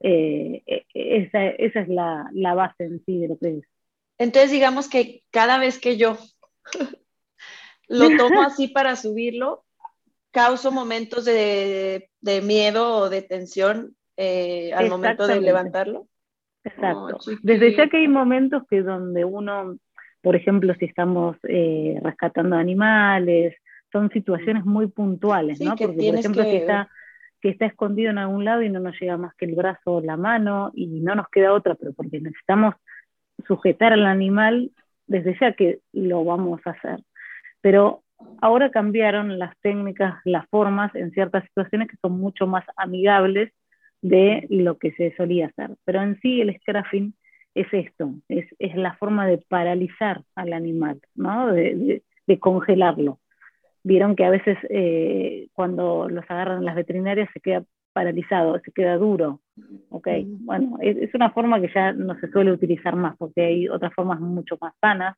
eh, 0.00 0.62
e, 0.66 0.84
esa, 0.94 1.46
esa, 1.48 1.80
es 1.80 1.88
la, 1.88 2.30
la, 2.32 2.54
base 2.54 2.84
en 2.84 3.04
sí 3.04 3.18
de 3.18 3.28
lo 3.28 3.38
que 3.38 3.58
es. 3.58 3.64
Entonces, 4.16 4.50
digamos 4.50 4.88
que 4.88 5.22
cada 5.30 5.58
vez 5.58 5.78
que 5.78 5.98
yo 5.98 6.16
lo 7.88 8.16
tomo 8.16 8.42
así 8.42 8.68
para 8.74 8.96
subirlo, 8.96 9.64
causo 10.30 10.72
momentos 10.72 11.26
de, 11.26 12.10
de 12.20 12.40
miedo 12.40 12.96
o 12.96 13.10
de 13.10 13.22
tensión 13.22 13.96
eh, 14.16 14.72
al 14.72 14.88
momento 14.88 15.26
de 15.26 15.40
levantarlo. 15.40 16.07
Exacto. 16.74 17.18
Desde 17.42 17.76
ya 17.76 17.88
que 17.88 17.98
hay 17.98 18.08
momentos 18.08 18.62
que 18.68 18.82
donde 18.82 19.24
uno, 19.24 19.76
por 20.22 20.36
ejemplo, 20.36 20.74
si 20.78 20.84
estamos 20.84 21.36
eh, 21.48 21.98
rescatando 22.02 22.56
animales, 22.56 23.56
son 23.92 24.10
situaciones 24.10 24.64
muy 24.64 24.88
puntuales, 24.88 25.60
¿no? 25.60 25.76
Porque, 25.76 26.10
por 26.10 26.18
ejemplo, 26.18 26.42
que... 26.42 26.50
si 26.50 26.56
está, 26.56 26.88
que 27.40 27.48
está 27.50 27.66
escondido 27.66 28.10
en 28.10 28.18
algún 28.18 28.44
lado 28.44 28.62
y 28.62 28.68
no 28.68 28.80
nos 28.80 28.98
llega 29.00 29.16
más 29.16 29.34
que 29.36 29.46
el 29.46 29.54
brazo 29.54 29.94
o 29.94 30.00
la 30.00 30.16
mano 30.16 30.70
y 30.74 30.86
no 31.00 31.14
nos 31.14 31.28
queda 31.28 31.52
otra, 31.52 31.74
pero 31.74 31.92
porque 31.92 32.20
necesitamos 32.20 32.74
sujetar 33.46 33.92
al 33.92 34.06
animal, 34.06 34.70
desde 35.06 35.36
ya 35.40 35.52
que 35.52 35.80
lo 35.92 36.24
vamos 36.24 36.60
a 36.64 36.70
hacer. 36.70 37.00
Pero 37.60 38.02
ahora 38.40 38.70
cambiaron 38.70 39.38
las 39.38 39.56
técnicas, 39.60 40.20
las 40.24 40.46
formas 40.48 40.94
en 40.94 41.12
ciertas 41.12 41.44
situaciones 41.44 41.88
que 41.88 41.96
son 42.02 42.18
mucho 42.18 42.46
más 42.46 42.64
amigables 42.76 43.52
de 44.02 44.46
lo 44.50 44.78
que 44.78 44.92
se 44.92 45.14
solía 45.16 45.46
hacer. 45.46 45.70
Pero 45.84 46.02
en 46.02 46.20
sí 46.20 46.40
el 46.40 46.56
scrapping 46.60 47.14
es 47.54 47.66
esto, 47.72 48.14
es, 48.28 48.46
es 48.58 48.76
la 48.76 48.94
forma 48.94 49.26
de 49.26 49.38
paralizar 49.38 50.22
al 50.36 50.52
animal, 50.52 51.00
¿no? 51.14 51.52
de, 51.52 52.02
de, 52.26 52.38
congelarlo. 52.38 53.18
Vieron 53.82 54.14
que 54.14 54.24
a 54.24 54.30
veces 54.30 54.56
eh, 54.70 55.48
cuando 55.54 56.08
los 56.08 56.24
agarran 56.28 56.64
las 56.64 56.76
veterinarias 56.76 57.28
se 57.32 57.40
queda 57.40 57.64
paralizado, 57.92 58.60
se 58.60 58.70
queda 58.70 58.96
duro. 58.96 59.40
Okay. 59.88 60.24
Bueno, 60.28 60.78
es, 60.80 60.96
es, 60.98 61.14
una 61.14 61.30
forma 61.30 61.60
que 61.60 61.70
ya 61.74 61.92
no 61.92 62.16
se 62.20 62.30
suele 62.30 62.52
utilizar 62.52 62.94
más 62.94 63.16
porque 63.16 63.42
hay 63.42 63.68
otras 63.68 63.92
formas 63.92 64.20
mucho 64.20 64.56
más 64.60 64.72
sanas 64.80 65.16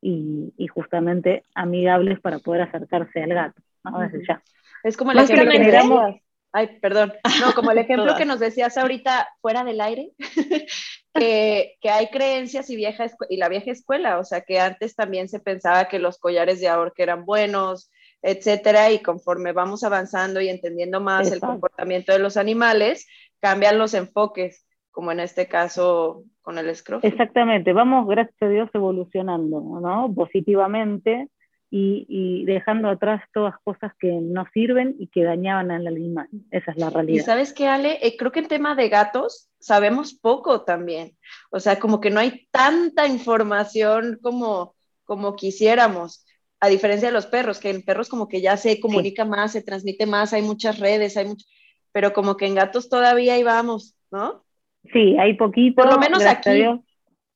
y, 0.00 0.52
y 0.56 0.66
justamente 0.68 1.42
amigables 1.54 2.20
para 2.20 2.38
poder 2.38 2.62
acercarse 2.62 3.22
al 3.22 3.34
gato, 3.34 3.60
¿no? 3.84 4.00
Desde 4.00 4.24
ya. 4.24 4.42
Es 4.84 4.96
como 4.96 5.12
la 5.12 5.26
que 5.26 5.36
generamos 5.36 6.16
Ay, 6.52 6.78
perdón. 6.80 7.12
No, 7.40 7.54
como 7.54 7.70
el 7.70 7.78
ejemplo 7.78 8.14
que 8.16 8.24
nos 8.24 8.38
decías 8.38 8.76
ahorita 8.76 9.28
fuera 9.40 9.64
del 9.64 9.80
aire, 9.80 10.10
que, 11.14 11.76
que, 11.80 11.90
hay 11.90 12.08
creencias 12.08 12.68
y, 12.70 12.76
vieja 12.76 13.06
y 13.28 13.36
la 13.38 13.48
vieja 13.48 13.70
escuela, 13.70 14.18
o 14.18 14.24
sea, 14.24 14.42
que 14.42 14.60
antes 14.60 14.94
también 14.94 15.28
se 15.28 15.40
pensaba 15.40 15.86
que 15.86 15.98
los 15.98 16.18
collares 16.18 16.60
de 16.60 16.68
ahorca 16.68 17.02
eran 17.02 17.24
buenos, 17.24 17.90
etcétera, 18.22 18.92
y 18.92 19.00
conforme 19.00 19.52
vamos 19.52 19.82
avanzando 19.82 20.40
y 20.40 20.48
entendiendo 20.48 21.00
más 21.00 21.32
el 21.32 21.40
comportamiento 21.40 22.12
de 22.12 22.20
los 22.20 22.36
animales, 22.36 23.06
cambian 23.40 23.78
los 23.78 23.94
enfoques, 23.94 24.66
como 24.90 25.10
en 25.10 25.20
este 25.20 25.48
caso 25.48 26.24
con 26.42 26.58
el 26.58 26.68
escroto. 26.68 27.06
Exactamente, 27.06 27.72
vamos, 27.72 28.06
gracias 28.06 28.36
a 28.42 28.48
Dios, 28.48 28.70
evolucionando, 28.74 29.60
¿no? 29.80 30.12
Positivamente 30.14 31.28
y, 31.74 32.44
dejando 32.44 32.90
atrás 32.90 33.22
todas 33.32 33.54
cosas 33.64 33.92
que 33.98 34.08
no 34.08 34.44
sirven 34.52 34.94
y 34.98 35.06
que 35.06 35.24
dañaban 35.24 35.70
al 35.70 35.86
animal. 35.86 36.28
Esa 36.50 36.72
es 36.72 36.76
la 36.76 36.90
realidad. 36.90 37.22
Y 37.22 37.24
sabes 37.24 37.54
qué, 37.54 37.66
Ale, 37.66 37.98
eh, 38.02 38.14
creo 38.18 38.30
que 38.30 38.40
en 38.40 38.48
tema 38.48 38.74
de 38.74 38.90
gatos 38.90 39.48
sabemos 39.58 40.12
poco 40.12 40.64
también. 40.64 41.16
O 41.50 41.60
sea, 41.60 41.78
como 41.78 41.98
que 41.98 42.10
no 42.10 42.20
hay 42.20 42.46
tanta 42.50 43.06
información 43.06 44.18
como, 44.20 44.74
como 45.04 45.34
quisiéramos. 45.34 46.26
A 46.60 46.68
diferencia 46.68 47.08
de 47.08 47.14
los 47.14 47.26
perros, 47.26 47.58
que 47.58 47.70
en 47.70 47.82
perros 47.82 48.10
como 48.10 48.28
que 48.28 48.42
ya 48.42 48.58
se 48.58 48.78
comunica 48.78 49.24
más, 49.24 49.52
se 49.52 49.62
transmite 49.62 50.04
más, 50.04 50.34
hay 50.34 50.42
muchas 50.42 50.78
redes, 50.78 51.16
hay 51.16 51.26
mucho, 51.26 51.46
pero 51.90 52.12
como 52.12 52.36
que 52.36 52.46
en 52.46 52.54
gatos 52.54 52.90
todavía 52.90 53.34
ahí 53.34 53.42
vamos, 53.42 53.96
¿no? 54.10 54.44
Sí, 54.92 55.16
hay 55.18 55.34
poquito. 55.34 55.82
Por 55.82 55.90
lo 55.90 55.98
menos 55.98 56.24
aquí. 56.24 56.64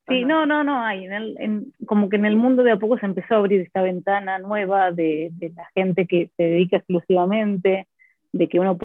Sí, 0.07 0.23
no, 0.23 0.45
no, 0.45 0.63
no 0.63 0.81
hay. 0.81 1.05
En 1.05 1.13
el, 1.13 1.35
en, 1.39 1.73
como 1.85 2.07
que 2.09 2.15
en 2.15 2.25
el 2.25 2.37
mundo 2.37 2.63
de 2.63 2.71
a 2.71 2.77
poco 2.77 2.97
se 2.97 3.05
empezó 3.05 3.35
a 3.35 3.37
abrir 3.37 3.61
esta 3.61 3.81
ventana 3.81 4.39
nueva 4.39 4.91
de, 4.91 5.29
de, 5.33 5.49
la 5.49 5.67
gente 5.75 6.07
que 6.07 6.31
se 6.37 6.43
dedica 6.43 6.77
exclusivamente, 6.77 7.87
de 8.31 8.47
que 8.47 8.59
uno 8.59 8.77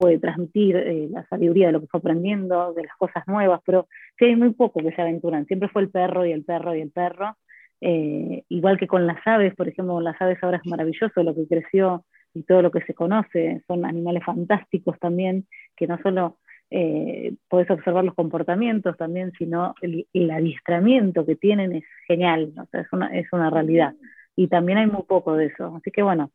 puede 0.00 0.18
transmitir 0.18 0.76
eh, 0.76 1.08
la 1.10 1.26
sabiduría 1.26 1.66
de 1.66 1.72
lo 1.72 1.80
que 1.82 1.86
fue 1.86 2.00
aprendiendo, 2.00 2.72
de 2.72 2.84
las 2.84 2.96
cosas 2.96 3.22
nuevas, 3.26 3.60
pero 3.66 3.86
sí 4.18 4.24
hay 4.24 4.34
muy 4.36 4.50
poco 4.54 4.80
que 4.80 4.92
se 4.92 5.02
aventuran. 5.02 5.46
Siempre 5.46 5.68
fue 5.68 5.82
el 5.82 5.90
perro 5.90 6.24
y 6.24 6.32
el 6.32 6.42
perro 6.42 6.74
y 6.74 6.80
el 6.80 6.90
perro. 6.90 7.36
Eh, 7.82 8.44
igual 8.48 8.78
que 8.78 8.86
con 8.86 9.06
las 9.06 9.18
aves, 9.26 9.54
por 9.54 9.68
ejemplo, 9.68 9.94
con 9.94 10.04
las 10.04 10.20
aves 10.20 10.38
ahora 10.42 10.56
es 10.58 10.66
maravilloso 10.66 11.22
lo 11.22 11.34
que 11.34 11.46
creció 11.46 12.04
y 12.34 12.42
todo 12.44 12.62
lo 12.62 12.70
que 12.70 12.80
se 12.82 12.94
conoce. 12.94 13.62
Son 13.66 13.84
animales 13.84 14.24
fantásticos 14.24 14.98
también, 14.98 15.46
que 15.76 15.86
no 15.86 15.98
solo 16.02 16.38
eh, 16.70 17.34
podés 17.48 17.70
observar 17.70 18.04
los 18.04 18.14
comportamientos 18.14 18.96
también, 18.96 19.32
sino 19.36 19.74
el, 19.82 20.30
adiestramiento 20.30 21.26
que 21.26 21.36
tienen 21.36 21.72
es 21.72 21.84
genial, 22.06 22.52
es, 22.72 22.86
una, 22.92 23.06
es 23.18 23.26
una 23.32 23.50
realidad. 23.50 23.94
Y 24.36 24.48
también 24.48 24.78
hay 24.78 24.86
muy 24.86 25.02
poco 25.02 25.36
de 25.36 25.46
eso. 25.46 25.76
Así 25.76 25.90
que 25.90 26.02
bueno, 26.02 26.30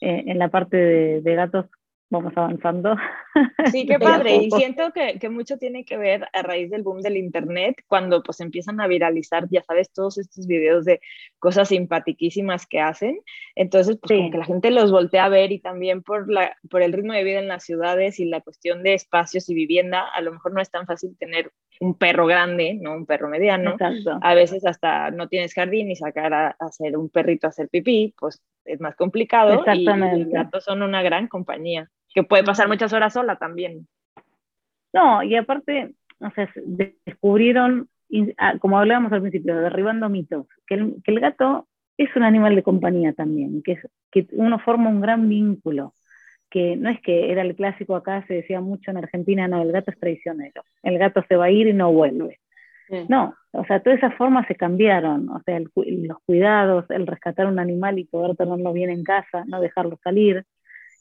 eh, 0.00 0.24
en 0.26 0.38
la 0.38 0.48
parte 0.48 0.76
de, 0.76 1.34
gatos 1.34 1.66
vamos 2.10 2.32
avanzando. 2.36 2.96
Sí, 3.70 3.86
qué 3.86 4.00
padre. 4.00 4.34
Y 4.34 4.50
siento 4.50 4.90
que, 4.92 5.20
que, 5.20 5.28
mucho 5.28 5.58
tiene 5.58 5.84
que 5.84 5.96
ver 5.96 6.26
a 6.32 6.42
raíz 6.42 6.70
del 6.70 6.82
boom 6.82 7.02
del 7.02 7.16
Internet, 7.16 7.76
cuando 7.86 8.20
pues 8.22 8.40
empiezan 8.40 8.80
a 8.80 8.88
viralizar, 8.88 9.46
ya 9.48 9.62
sabes, 9.62 9.92
todos 9.92 10.18
estos 10.18 10.48
videos 10.48 10.84
de 10.84 11.00
cosas 11.38 11.68
simpatiquísimas 11.68 12.66
que 12.66 12.80
hacen. 12.80 13.20
Entonces, 13.54 13.96
pues 14.00 14.18
como 14.18 14.30
que 14.32 14.38
la 14.38 14.44
gente 14.44 14.72
los 14.72 14.90
voltea 14.90 15.26
a 15.26 15.28
ver 15.28 15.52
y 15.52 15.60
también 15.60 16.02
por, 16.02 16.28
la, 16.28 16.56
por 16.68 16.82
el 16.82 16.92
ritmo 16.92 17.12
de 17.12 17.22
vida 17.22 17.38
en 17.38 17.46
las 17.46 17.62
ciudades 17.64 18.18
y 18.18 18.24
la 18.24 18.40
cuestión 18.40 18.82
de 18.82 18.94
espacios 18.94 19.48
y 19.48 19.54
vivienda, 19.54 20.04
a 20.12 20.20
lo 20.20 20.32
mejor 20.32 20.52
no 20.52 20.60
es 20.60 20.70
tan 20.70 20.86
fácil 20.86 21.16
tener 21.16 21.52
un 21.80 21.94
perro 21.94 22.26
grande, 22.26 22.74
¿no? 22.80 22.94
Un 22.94 23.06
perro 23.06 23.28
mediano. 23.28 23.76
A 24.20 24.34
veces 24.34 24.66
hasta 24.66 25.10
no 25.10 25.28
tienes 25.28 25.54
jardín 25.54 25.90
y 25.90 25.96
sacar 25.96 26.34
a, 26.34 26.56
hacer 26.58 26.96
un 26.96 27.08
perrito 27.08 27.46
a 27.46 27.50
hacer 27.50 27.68
pipí, 27.68 28.14
pues 28.18 28.42
es 28.64 28.80
más 28.80 28.96
complicado. 28.96 29.54
Exactamente. 29.54 30.16
Y 30.16 30.24
los 30.24 30.32
gatos 30.32 30.64
son 30.64 30.82
una 30.82 31.02
gran 31.02 31.28
compañía, 31.28 31.90
que 32.14 32.22
puede 32.22 32.44
pasar 32.44 32.68
muchas 32.68 32.92
horas 32.92 33.12
sola 33.12 33.36
también. 33.36 33.86
No, 34.92 35.22
y 35.22 35.36
aparte, 35.36 35.94
o 36.20 36.30
sea, 36.30 36.50
descubrieron, 36.64 37.88
ah, 38.38 38.54
como 38.58 38.78
hablábamos 38.78 39.12
al 39.12 39.20
principio, 39.20 39.56
derribando 39.56 40.08
mitos, 40.08 40.46
que 40.66 40.74
el, 40.74 40.96
que 41.04 41.12
el 41.12 41.20
gato 41.20 41.68
es 41.96 42.14
un 42.16 42.22
animal 42.22 42.54
de 42.54 42.62
compañía 42.62 43.12
también, 43.12 43.62
que, 43.62 43.72
es, 43.72 43.88
que 44.10 44.26
uno 44.32 44.58
forma 44.60 44.88
un 44.88 45.00
gran 45.00 45.28
vínculo 45.28 45.94
que 46.50 46.76
no 46.76 46.88
es 46.88 47.00
que 47.02 47.30
era 47.30 47.42
el 47.42 47.54
clásico 47.54 47.94
acá, 47.94 48.24
se 48.26 48.34
decía 48.34 48.60
mucho 48.60 48.90
en 48.90 48.98
Argentina, 48.98 49.48
no, 49.48 49.62
el 49.62 49.72
gato 49.72 49.90
es 49.90 49.98
traicionero, 49.98 50.62
el 50.82 50.98
gato 50.98 51.22
se 51.28 51.36
va 51.36 51.46
a 51.46 51.50
ir 51.50 51.66
y 51.66 51.72
no 51.72 51.92
vuelve. 51.92 52.40
No, 53.10 53.34
o 53.50 53.66
sea, 53.66 53.80
todas 53.80 53.98
esas 53.98 54.14
formas 54.14 54.46
se 54.46 54.54
cambiaron, 54.54 55.28
o 55.28 55.42
sea, 55.42 55.60
los 55.60 56.18
cuidados, 56.24 56.86
el 56.88 57.06
rescatar 57.06 57.46
un 57.46 57.58
animal 57.58 57.98
y 57.98 58.04
poder 58.04 58.34
tenerlo 58.34 58.72
bien 58.72 58.88
en 58.88 59.04
casa, 59.04 59.44
no 59.46 59.60
dejarlo 59.60 59.98
salir, 60.02 60.46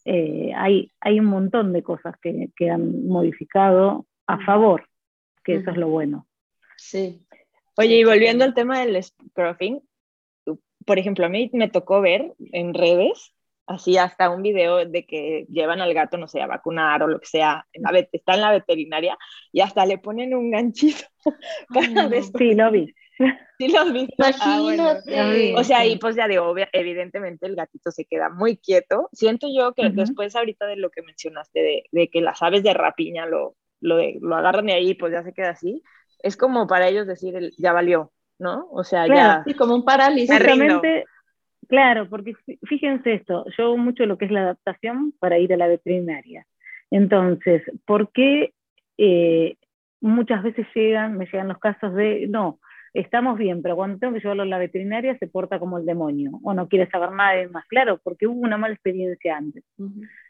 eh, 0.09 0.53
hay, 0.55 0.89
hay 1.01 1.19
un 1.19 1.25
montón 1.25 1.73
de 1.73 1.83
cosas 1.83 2.15
que, 2.21 2.49
que 2.55 2.69
han 2.69 3.07
modificado 3.07 4.07
a 4.25 4.39
favor, 4.39 4.87
que 5.43 5.55
eso 5.55 5.71
es 5.71 5.77
lo 5.77 5.89
bueno. 5.89 6.27
Sí. 6.77 7.27
Oye, 7.75 7.99
y 7.99 8.03
volviendo 8.05 8.45
al 8.45 8.53
tema 8.53 8.79
del 8.79 9.03
scruffing, 9.03 9.81
por 10.85 10.97
ejemplo, 10.97 11.25
a 11.25 11.29
mí 11.29 11.49
me 11.51 11.69
tocó 11.69 11.99
ver 11.99 12.33
en 12.39 12.73
redes 12.73 13.33
así 13.65 13.97
hasta 13.97 14.29
un 14.29 14.43
video 14.43 14.85
de 14.85 15.05
que 15.05 15.45
llevan 15.49 15.81
al 15.81 15.93
gato, 15.93 16.17
no 16.17 16.29
sé, 16.29 16.41
a 16.41 16.47
vacunar 16.47 17.03
o 17.03 17.07
lo 17.07 17.19
que 17.19 17.27
sea, 17.27 17.67
está 18.13 18.35
en 18.35 18.41
la 18.41 18.51
veterinaria 18.51 19.17
y 19.51 19.59
hasta 19.59 19.85
le 19.85 19.97
ponen 19.97 20.33
un 20.33 20.51
ganchito 20.51 21.03
para 21.73 22.21
Sí, 22.21 22.55
lo 22.55 22.71
vi. 22.71 22.95
Sí, 23.59 23.69
lo 23.69 23.91
vi. 23.91 24.07
Ah, 24.19 25.33
o 25.55 25.63
sea, 25.63 25.83
y 25.83 25.97
pues 25.97 26.15
ya 26.15 26.27
digo, 26.27 26.53
evidentemente 26.73 27.47
el 27.47 27.55
gatito 27.55 27.89
se 27.89 28.05
queda 28.05 28.29
muy 28.29 28.57
quieto. 28.57 29.09
Siento 29.13 29.47
yo 29.51 29.73
que 29.73 29.89
después 29.89 30.35
ahorita 30.35 30.67
de 30.67 30.75
lo 30.75 30.91
que 30.91 31.01
mencionaste, 31.01 31.87
de, 31.91 32.09
que 32.09 32.21
las 32.21 32.43
aves 32.43 32.61
de 32.61 32.75
rapiña 32.75 33.25
lo, 33.25 33.55
lo, 33.81 33.97
lo 34.21 34.35
agarran 34.35 34.69
y 34.69 34.73
ahí 34.73 34.93
pues 34.93 35.11
ya 35.11 35.23
se 35.23 35.33
queda 35.33 35.49
así, 35.49 35.81
es 36.21 36.37
como 36.37 36.67
para 36.67 36.87
ellos 36.87 37.07
decir, 37.07 37.35
el, 37.35 37.53
ya 37.57 37.73
valió, 37.73 38.11
¿no? 38.37 38.67
O 38.71 38.83
sea, 38.83 39.07
ya... 39.07 39.43
Sí, 39.45 39.53
como 39.55 39.73
un 39.73 39.85
parálisis. 39.85 40.29
Claro, 41.67 42.07
porque 42.09 42.33
fíjense 42.63 43.15
esto, 43.15 43.43
yo 43.57 43.65
hago 43.65 43.77
mucho 43.77 44.05
lo 44.05 44.17
que 44.17 44.25
es 44.25 44.31
la 44.31 44.41
adaptación 44.41 45.13
para 45.19 45.37
ir 45.37 45.51
a 45.53 45.57
la 45.57 45.67
veterinaria. 45.67 46.45
Entonces, 46.91 47.61
¿por 47.85 48.11
qué 48.11 48.53
eh, 48.97 49.57
muchas 49.99 50.43
veces 50.43 50.65
llegan, 50.73 51.17
me 51.17 51.25
llegan 51.25 51.49
los 51.49 51.59
casos 51.59 51.93
de, 51.93 52.27
no, 52.27 52.59
estamos 52.99 53.37
bien, 53.37 53.61
pero 53.61 53.75
cuando 53.75 53.99
tengo 53.99 54.13
que 54.13 54.19
llevarlo 54.19 54.43
a 54.43 54.47
la 54.47 54.57
veterinaria 54.57 55.17
se 55.17 55.27
porta 55.27 55.59
como 55.59 55.77
el 55.77 55.85
demonio 55.85 56.39
o 56.43 56.53
no 56.53 56.67
quiere 56.67 56.89
saber 56.89 57.11
nada 57.11 57.33
de 57.33 57.47
más? 57.47 57.65
Claro, 57.67 57.99
porque 58.03 58.27
hubo 58.27 58.39
una 58.41 58.57
mala 58.57 58.73
experiencia 58.73 59.37
antes. 59.37 59.63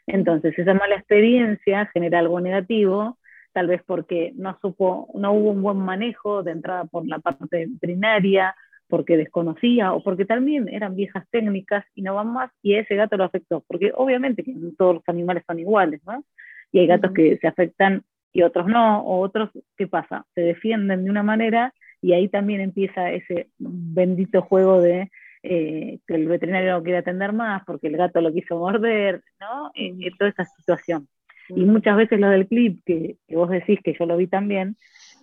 Entonces, 0.06 0.58
esa 0.58 0.74
mala 0.74 0.96
experiencia 0.96 1.86
genera 1.92 2.18
algo 2.18 2.40
negativo, 2.40 3.18
tal 3.52 3.68
vez 3.68 3.82
porque 3.86 4.32
no, 4.36 4.58
supo, 4.60 5.08
no 5.14 5.32
hubo 5.32 5.50
un 5.50 5.62
buen 5.62 5.78
manejo 5.78 6.42
de 6.42 6.52
entrada 6.52 6.84
por 6.84 7.06
la 7.06 7.18
parte 7.18 7.66
veterinaria, 7.66 8.54
porque 8.88 9.16
desconocía 9.16 9.92
o 9.92 10.02
porque 10.02 10.24
también 10.24 10.68
eran 10.68 10.96
viejas 10.96 11.24
técnicas 11.30 11.84
y 11.94 12.02
no 12.02 12.14
van 12.14 12.32
más 12.32 12.50
y 12.62 12.74
ese 12.74 12.96
gato 12.96 13.16
lo 13.16 13.24
afectó, 13.24 13.62
porque 13.66 13.92
obviamente 13.94 14.42
que 14.42 14.54
todos 14.76 14.96
los 14.96 15.04
animales 15.06 15.44
son 15.46 15.58
iguales, 15.58 16.00
¿no? 16.06 16.24
Y 16.72 16.80
hay 16.80 16.86
gatos 16.86 17.12
que 17.12 17.38
se 17.38 17.46
afectan 17.46 18.02
y 18.32 18.42
otros 18.42 18.66
no, 18.66 19.00
o 19.02 19.20
otros, 19.20 19.50
¿qué 19.76 19.86
pasa? 19.86 20.26
Se 20.34 20.40
defienden 20.40 21.04
de 21.04 21.10
una 21.10 21.22
manera 21.22 21.72
y 22.00 22.12
ahí 22.12 22.28
también 22.28 22.60
empieza 22.60 23.10
ese 23.10 23.50
bendito 23.58 24.42
juego 24.42 24.80
de 24.80 25.10
eh, 25.42 25.98
que 26.06 26.14
el 26.14 26.26
veterinario 26.26 26.72
no 26.72 26.82
quiere 26.82 26.98
atender 26.98 27.32
más 27.32 27.62
porque 27.64 27.86
el 27.86 27.96
gato 27.96 28.20
lo 28.20 28.32
quiso 28.32 28.58
morder, 28.58 29.22
¿no? 29.40 29.70
Y, 29.74 30.10
toda 30.16 30.30
esa 30.30 30.44
situación. 30.44 31.08
Y 31.48 31.64
muchas 31.64 31.96
veces 31.96 32.20
lo 32.20 32.28
del 32.28 32.46
clip, 32.46 32.82
que, 32.84 33.16
que, 33.26 33.36
vos 33.36 33.48
decís 33.48 33.78
que 33.82 33.94
yo 33.98 34.04
lo 34.04 34.16
vi 34.16 34.26
también, 34.26 34.76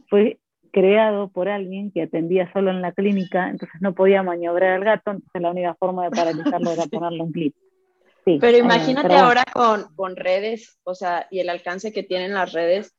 fue 0.10 0.39
creado 0.75 1.29
por 1.29 1.48
alguien 1.48 1.89
que 1.89 2.01
atendía 2.01 2.51
solo 2.51 2.70
en 2.70 2.82
la 2.82 2.91
clínica, 2.91 3.50
entonces 3.50 3.79
no 3.82 3.96
podía 3.96 4.24
maniobrar 4.24 4.74
al 4.74 4.84
gato, 4.84 5.12
entonces 5.12 5.41
la 5.41 5.51
única 5.51 5.74
forma 5.75 6.03
de 6.03 6.12
paralizarlo 6.12 6.70
era 6.72 6.86
ponerle 6.91 7.24
un 7.24 7.32
clip. 7.32 7.55
pero 8.25 8.58
eh, 8.58 8.60
imagínate 8.60 9.15
ahora 9.15 9.46
con, 9.53 9.96
con, 9.96 10.17
redes, 10.17 10.77
o 10.84 10.94
sea, 10.94 11.27
y 11.32 11.39
el 11.39 11.50
alcance 11.50 11.94
que 11.94 12.03
tienen 12.03 12.34
las 12.34 12.51
redes, 12.51 12.94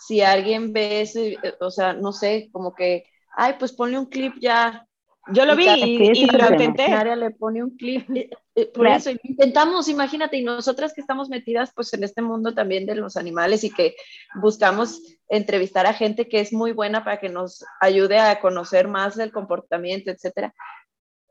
si 0.00 0.22
alguien 0.22 0.72
ve 0.72 1.02
eso, 1.02 1.20
eh, 1.20 1.38
o 1.60 1.70
sea, 1.70 1.92
no 1.92 2.12
sé, 2.12 2.48
como 2.50 2.74
que, 2.74 3.04
ay, 3.36 3.54
pues 3.58 3.72
ponle 3.72 3.98
un 3.98 4.06
clip 4.06 4.34
ya, 4.40 4.86
yo 5.32 5.44
lo 5.44 5.54
vi 5.54 5.68
y, 5.68 6.26
lo 6.26 6.50
intenté. 6.50 7.16
le 7.16 7.30
pone 7.30 7.62
un 7.62 7.76
clip. 7.76 8.08
Eh, 8.10 8.30
eh, 8.54 8.66
por 8.66 8.86
eso 8.86 9.10
intentamos, 9.22 9.88
imagínate, 9.88 10.36
y 10.36 10.42
nosotras 10.42 10.92
que 10.92 11.00
estamos 11.00 11.28
metidas 11.28 11.72
pues 11.74 11.92
en 11.94 12.04
este 12.04 12.22
mundo 12.22 12.54
también 12.54 12.86
de 12.86 12.94
los 12.94 13.16
animales 13.16 13.62
y 13.64 13.70
que 13.70 13.94
buscamos 14.34 15.00
entrevistar 15.28 15.86
a 15.86 15.92
gente 15.92 16.28
que 16.28 16.40
es 16.40 16.52
muy 16.52 16.72
buena 16.72 17.04
para 17.04 17.20
que 17.20 17.28
nos 17.28 17.64
ayude 17.80 18.18
a 18.18 18.40
conocer 18.40 18.88
más 18.88 19.16
del 19.16 19.30
comportamiento, 19.30 20.10
etcétera. 20.10 20.54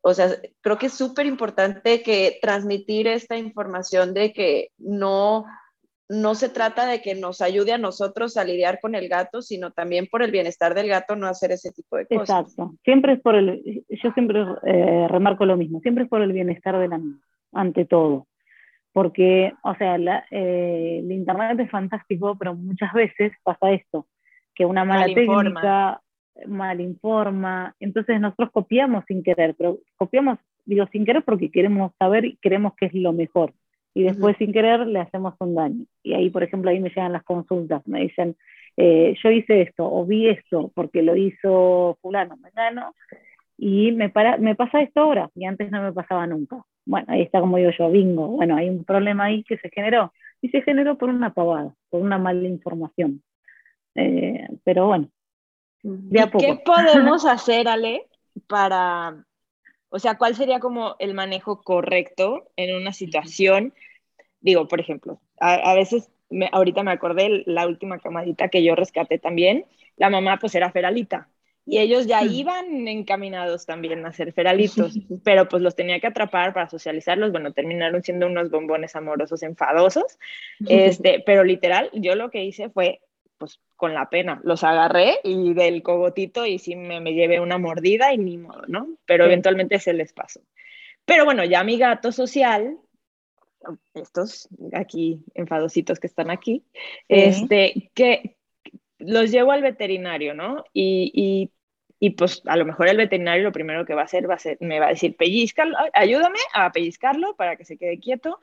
O 0.02 0.14
sea, 0.14 0.34
creo 0.62 0.78
que 0.78 0.86
es 0.86 0.94
súper 0.94 1.26
importante 1.26 2.02
que 2.02 2.40
transmitir 2.42 3.08
esta 3.08 3.38
información 3.38 4.14
de 4.14 4.32
que 4.32 4.72
no 4.78 5.46
no 6.10 6.34
se 6.34 6.50
trata 6.50 6.88
de 6.88 7.02
que 7.02 7.14
nos 7.14 7.40
ayude 7.40 7.72
a 7.72 7.78
nosotros 7.78 8.36
a 8.36 8.44
lidiar 8.44 8.80
con 8.82 8.96
el 8.96 9.08
gato, 9.08 9.44
sino 9.44 9.72
también 9.72 10.08
por 10.08 10.24
el 10.24 10.32
bienestar 10.32 10.74
del 10.74 10.90
gato 10.90 11.16
no 11.16 11.28
hacer 11.28 11.52
ese 11.52 11.72
tipo 11.72 11.98
de 11.98 12.08
cosas. 12.08 12.48
Exacto. 12.48 12.74
Siempre 12.84 13.14
es 13.14 13.22
por 13.22 13.36
el, 13.36 13.84
yo 13.88 14.12
siempre 14.14 14.44
eh, 14.66 15.08
remarco 15.08 15.46
lo 15.46 15.56
mismo, 15.56 15.80
siempre 15.82 16.06
es 16.06 16.10
por 16.10 16.24
el 16.24 16.34
bienestar 16.34 16.80
del 16.80 16.94
animal, 16.94 17.22
ante 17.54 17.86
todo. 17.86 18.26
Porque, 18.92 19.54
o 19.64 19.76
sea, 19.76 20.00
la, 20.00 20.26
eh, 20.32 21.02
el 21.04 21.12
internet 21.12 21.60
es 21.60 21.70
fantástico, 21.70 22.36
pero 22.40 22.56
muchas 22.56 22.92
veces 22.92 23.32
pasa 23.44 23.72
esto, 23.72 24.08
que 24.56 24.66
una 24.66 24.84
mala 24.84 25.06
técnica 25.06 26.02
mal 26.48 26.82
informa, 26.82 27.76
entonces 27.80 28.20
nosotros 28.20 28.50
copiamos 28.52 29.04
sin 29.08 29.22
querer, 29.22 29.54
pero 29.56 29.78
copiamos, 29.96 30.40
digo, 30.66 30.88
sin 30.92 31.06
querer 31.06 31.24
porque 31.24 31.52
queremos 31.52 31.92
saber 32.00 32.26
y 32.26 32.38
queremos 32.38 32.74
que 32.76 32.88
es 32.88 32.94
lo 32.96 33.14
mejor 33.14 33.54
y 33.94 34.04
después 34.04 34.38
sin 34.38 34.54
querer 34.54 34.88
le 34.88 35.00
hacemos 35.00 35.36
un 35.40 35.56
daño. 35.56 35.86
Y 36.04 36.14
ahí, 36.14 36.30
por 36.30 36.44
ejemplo, 36.44 36.70
ahí 36.70 36.80
me 36.80 36.90
llegan 36.90 37.14
las 37.14 37.24
consultas, 37.24 37.86
me 37.88 38.02
dicen, 38.02 38.36
eh, 38.78 39.16
yo 39.22 39.32
hice 39.32 39.62
esto 39.62 39.92
o 39.92 40.06
vi 40.06 40.30
esto 40.30 40.72
porque 40.74 41.02
lo 41.02 41.16
hizo 41.16 41.98
fulano, 42.02 42.38
gano 42.56 42.94
y 43.62 43.92
me, 43.92 44.10
para, 44.10 44.38
me 44.38 44.56
pasa 44.56 44.82
esto 44.82 45.02
ahora, 45.02 45.30
y 45.36 45.44
antes 45.44 45.70
no 45.70 45.82
me 45.82 45.92
pasaba 45.92 46.26
nunca. 46.26 46.64
Bueno, 46.86 47.08
ahí 47.10 47.24
está 47.24 47.42
como 47.42 47.58
digo 47.58 47.72
yo, 47.78 47.92
bingo. 47.92 48.28
Bueno, 48.30 48.56
hay 48.56 48.70
un 48.70 48.86
problema 48.86 49.26
ahí 49.26 49.44
que 49.44 49.58
se 49.58 49.70
generó. 49.70 50.14
Y 50.42 50.48
se 50.48 50.62
generó 50.62 50.98
por 50.98 51.10
una 51.10 51.34
pavada, 51.34 51.76
por 51.90 52.02
una 52.02 52.18
mala 52.18 52.48
información. 52.48 53.22
Eh, 53.96 54.48
pero 54.64 54.88
bueno, 54.88 55.10
de 55.84 56.22
a 56.22 56.28
poco. 56.28 56.40
¿Qué 56.40 56.62
podemos 56.64 57.26
hacer, 57.26 57.68
Ale, 57.68 58.08
para 58.48 59.26
o 59.90 60.00
sea, 60.00 60.18
¿cuál 60.18 60.36
sería 60.36 60.60
como 60.60 60.96
el 61.00 61.14
manejo 61.14 61.62
correcto 61.62 62.52
en 62.56 62.76
una 62.76 62.94
situación? 62.94 63.74
Digo, 64.42 64.68
por 64.68 64.80
ejemplo, 64.80 65.20
a, 65.40 65.74
veces, 65.74 66.10
ahorita 66.52 66.84
me 66.84 66.92
acordé 66.92 67.44
la 67.46 67.68
última 67.68 68.00
camadita 68.00 68.50
que 68.50 68.64
yo 68.64 68.76
rescaté 68.76 69.18
también, 69.18 69.66
la 69.98 70.10
mamá 70.10 70.38
pues 70.40 70.56
era 70.56 70.72
feralita. 70.72 71.30
y 71.66 71.80
ellos 71.80 72.08
ya 72.08 72.22
hmm. 72.22 72.32
iban 72.32 72.88
encaminados 72.88 73.66
también 73.66 74.06
a 74.06 74.14
ser 74.14 74.32
feralitos, 74.32 74.94
pero 75.24 75.48
pues 75.50 75.62
los 75.62 75.76
tenía 75.76 76.00
que 76.00 76.08
atrapar 76.08 76.54
para 76.54 76.70
socializarlos, 76.70 77.32
bueno, 77.32 77.52
terminaron 77.54 78.04
siendo 78.04 78.28
unos 78.28 78.50
bombones 78.50 78.96
amorosos 78.96 79.44
enfadosos, 79.44 80.20
este, 80.68 81.22
pero 81.26 81.44
literal, 81.44 81.90
yo 81.94 82.16
lo 82.16 82.30
que 82.30 82.44
hice 82.44 82.70
fue, 82.70 83.02
pues 83.40 83.60
con 83.76 83.96
la 83.96 84.10
pena, 84.10 84.40
los 84.44 84.64
agarré 84.64 85.20
y 85.24 85.54
del 85.54 85.82
cogotito 85.82 86.46
y 86.46 86.60
sí 86.60 86.76
me, 86.76 87.00
me 87.00 87.14
llevé 87.14 87.40
una 87.40 87.58
mordida 87.58 88.14
y 88.14 88.20
ni 88.20 88.38
modo, 88.38 88.64
¿no? 88.68 88.90
Pero 89.06 89.26
eventualmente 89.26 89.80
se 89.80 89.94
les 89.94 90.14
pasó. 90.14 90.42
Pero 91.06 91.26
bueno, 91.26 91.44
ya 91.44 91.64
mi 91.64 91.80
gato 91.80 92.12
social, 92.12 92.78
estos 93.96 94.48
aquí 94.74 95.24
enfadositos 95.34 96.00
que 96.00 96.08
están 96.08 96.30
aquí, 96.30 96.64
este, 97.08 97.90
que 97.96 98.36
los 99.00 99.32
llevo 99.32 99.54
al 99.54 99.64
veterinario, 99.64 100.34
¿no? 100.34 100.66
Y, 100.74 101.50
y, 102.00 102.10
pues 102.12 102.42
a 102.46 102.56
lo 102.58 102.66
mejor 102.66 102.90
el 102.90 102.98
veterinario 102.98 103.44
lo 103.44 103.52
primero 103.52 103.86
que 103.86 103.96
va 103.96 104.02
a 104.02 104.06
hacer 104.06 104.30
va 104.30 104.36
a 104.36 104.40
ser, 104.40 104.58
me 104.62 104.80
va 104.80 104.88
a 104.88 104.90
decir, 104.90 105.16
pellizcalo, 105.18 105.76
ayúdame 105.94 106.40
a 106.54 106.72
pellizcarlo 106.72 107.36
para 107.36 107.56
que 107.56 107.66
se 107.66 107.78
quede 107.78 108.00
quieto 108.00 108.40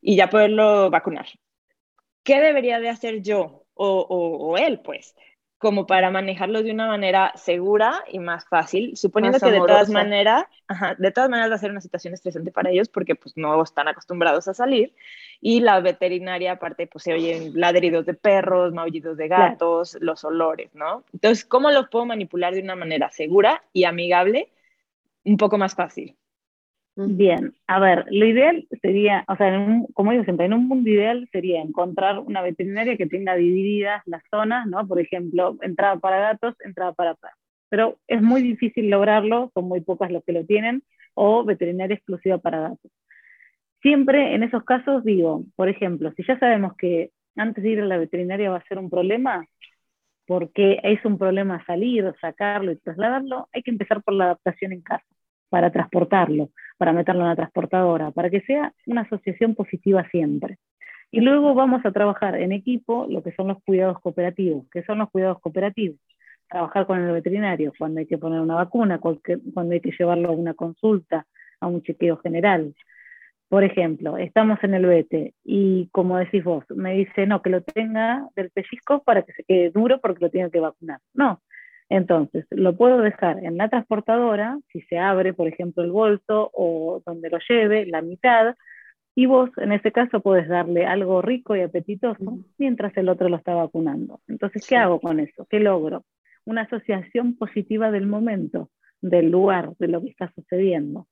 y 0.00 0.16
ya 0.16 0.30
poderlo 0.30 0.90
vacunar. 0.90 1.26
¿Qué 2.22 2.40
debería 2.40 2.80
de 2.80 2.88
hacer 2.88 3.22
yo 3.22 3.66
o, 3.78 4.00
o, 4.00 4.50
o 4.50 4.58
él, 4.58 4.80
pues? 4.80 5.14
como 5.58 5.86
para 5.86 6.10
manejarlo 6.10 6.62
de 6.62 6.70
una 6.70 6.86
manera 6.86 7.32
segura 7.34 8.04
y 8.10 8.20
más 8.20 8.46
fácil, 8.46 8.96
suponiendo 8.96 9.40
que 9.40 9.50
de 9.50 9.58
todas 9.58 9.90
maneras, 9.90 10.44
de 10.98 11.10
todas 11.10 11.28
maneras 11.28 11.50
va 11.50 11.56
a 11.56 11.58
ser 11.58 11.72
una 11.72 11.80
situación 11.80 12.14
estresante 12.14 12.52
para 12.52 12.70
ellos 12.70 12.88
porque 12.88 13.16
pues 13.16 13.36
no 13.36 13.60
están 13.60 13.88
acostumbrados 13.88 14.46
a 14.46 14.54
salir 14.54 14.94
y 15.40 15.60
la 15.60 15.80
veterinaria 15.80 16.52
aparte 16.52 16.86
pues 16.86 17.02
se 17.04 17.12
oyen 17.12 17.52
ladridos 17.54 18.06
de 18.06 18.14
perros, 18.14 18.72
maullidos 18.72 19.16
de 19.16 19.26
gatos, 19.26 19.98
los 20.00 20.22
olores, 20.24 20.72
¿no? 20.74 21.04
Entonces, 21.12 21.44
¿cómo 21.44 21.72
los 21.72 21.88
puedo 21.88 22.06
manipular 22.06 22.54
de 22.54 22.62
una 22.62 22.76
manera 22.76 23.10
segura 23.10 23.64
y 23.72 23.82
amigable? 23.82 24.52
Un 25.24 25.36
poco 25.36 25.58
más 25.58 25.74
fácil. 25.74 26.16
Bien, 27.00 27.54
a 27.68 27.78
ver, 27.78 28.06
lo 28.10 28.26
ideal 28.26 28.66
sería, 28.82 29.24
o 29.28 29.36
sea, 29.36 29.52
como 29.94 30.10
digo 30.10 30.24
siempre, 30.24 30.46
en 30.46 30.52
un 30.52 30.66
mundo 30.66 30.90
ideal 30.90 31.28
sería 31.30 31.60
encontrar 31.62 32.18
una 32.18 32.42
veterinaria 32.42 32.96
que 32.96 33.06
tenga 33.06 33.36
divididas 33.36 34.02
las 34.06 34.20
zonas, 34.32 34.66
¿no? 34.66 34.84
Por 34.86 35.00
ejemplo, 35.00 35.56
entrada 35.62 35.96
para 36.00 36.18
gatos, 36.18 36.56
entrada 36.64 36.92
para 36.94 37.14
perros. 37.14 37.38
Pero 37.68 37.98
es 38.08 38.20
muy 38.20 38.42
difícil 38.42 38.90
lograrlo, 38.90 39.52
son 39.54 39.68
muy 39.68 39.80
pocas 39.80 40.10
los 40.10 40.24
que 40.24 40.32
lo 40.32 40.44
tienen, 40.44 40.82
o 41.14 41.44
veterinaria 41.44 41.94
exclusiva 41.94 42.38
para 42.38 42.62
gatos. 42.62 42.90
Siempre 43.80 44.34
en 44.34 44.42
esos 44.42 44.64
casos 44.64 45.04
digo, 45.04 45.44
por 45.56 45.68
ejemplo, 45.68 46.12
si 46.16 46.24
ya 46.26 46.38
sabemos 46.40 46.74
que 46.76 47.12
antes 47.36 47.62
de 47.62 47.70
ir 47.70 47.80
a 47.80 47.86
la 47.86 47.98
veterinaria 47.98 48.50
va 48.50 48.58
a 48.58 48.66
ser 48.66 48.78
un 48.78 48.90
problema, 48.90 49.46
porque 50.26 50.80
es 50.82 51.04
un 51.04 51.18
problema 51.18 51.64
salir, 51.64 52.12
sacarlo 52.20 52.72
y 52.72 52.76
trasladarlo, 52.78 53.48
hay 53.52 53.62
que 53.62 53.70
empezar 53.70 54.02
por 54.02 54.14
la 54.14 54.24
adaptación 54.26 54.72
en 54.72 54.82
casa 54.82 55.04
para 55.48 55.72
transportarlo, 55.72 56.50
para 56.78 56.92
meterlo 56.92 57.22
en 57.22 57.28
la 57.28 57.36
transportadora, 57.36 58.10
para 58.12 58.30
que 58.30 58.40
sea 58.42 58.72
una 58.86 59.02
asociación 59.02 59.54
positiva 59.54 60.08
siempre. 60.10 60.58
Y 61.10 61.20
luego 61.20 61.54
vamos 61.54 61.84
a 61.84 61.92
trabajar 61.92 62.36
en 62.36 62.52
equipo 62.52 63.06
lo 63.08 63.22
que 63.22 63.32
son 63.32 63.48
los 63.48 63.62
cuidados 63.64 63.98
cooperativos. 64.00 64.66
¿Qué 64.70 64.82
son 64.84 64.98
los 64.98 65.10
cuidados 65.10 65.40
cooperativos? 65.40 65.98
Trabajar 66.48 66.86
con 66.86 67.00
el 67.00 67.12
veterinario 67.12 67.72
cuando 67.78 68.00
hay 68.00 68.06
que 68.06 68.18
poner 68.18 68.40
una 68.40 68.54
vacuna, 68.54 68.98
cuando 68.98 69.72
hay 69.72 69.80
que 69.80 69.92
llevarlo 69.98 70.28
a 70.28 70.32
una 70.32 70.54
consulta, 70.54 71.26
a 71.60 71.66
un 71.66 71.82
chequeo 71.82 72.18
general. 72.18 72.74
Por 73.48 73.64
ejemplo, 73.64 74.18
estamos 74.18 74.58
en 74.62 74.74
el 74.74 74.84
vete 74.84 75.34
y 75.42 75.88
como 75.90 76.18
decís 76.18 76.44
vos, 76.44 76.64
me 76.68 76.94
dice, 76.94 77.26
no, 77.26 77.40
que 77.40 77.48
lo 77.48 77.62
tenga 77.62 78.28
del 78.36 78.50
pellizco 78.50 79.02
para 79.02 79.22
que 79.22 79.32
se 79.32 79.44
quede 79.44 79.70
duro 79.70 80.00
porque 80.00 80.24
lo 80.24 80.30
tiene 80.30 80.50
que 80.50 80.60
vacunar. 80.60 81.00
No, 81.14 81.40
entonces, 81.88 82.46
lo 82.50 82.76
puedo 82.76 82.98
dejar 82.98 83.42
en 83.44 83.56
la 83.56 83.68
transportadora, 83.68 84.58
si 84.72 84.82
se 84.82 84.98
abre, 84.98 85.32
por 85.32 85.48
ejemplo, 85.48 85.82
el 85.82 85.90
bolso 85.90 86.50
o 86.52 87.02
donde 87.06 87.30
lo 87.30 87.38
lleve, 87.48 87.86
la 87.86 88.02
mitad, 88.02 88.56
y 89.14 89.26
vos 89.26 89.50
en 89.56 89.72
ese 89.72 89.90
caso 89.90 90.20
puedes 90.20 90.48
darle 90.48 90.86
algo 90.86 91.22
rico 91.22 91.56
y 91.56 91.62
apetitoso 91.62 92.38
mientras 92.58 92.96
el 92.96 93.08
otro 93.08 93.28
lo 93.28 93.36
está 93.36 93.54
vacunando. 93.54 94.20
Entonces, 94.28 94.66
¿qué 94.68 94.76
hago 94.76 95.00
con 95.00 95.18
eso? 95.18 95.46
¿Qué 95.50 95.60
logro? 95.60 96.04
Una 96.44 96.62
asociación 96.62 97.36
positiva 97.36 97.90
del 97.90 98.06
momento, 98.06 98.70
del 99.00 99.30
lugar, 99.30 99.72
de 99.78 99.88
lo 99.88 100.02
que 100.02 100.10
está 100.10 100.30
sucediendo. 100.34 101.08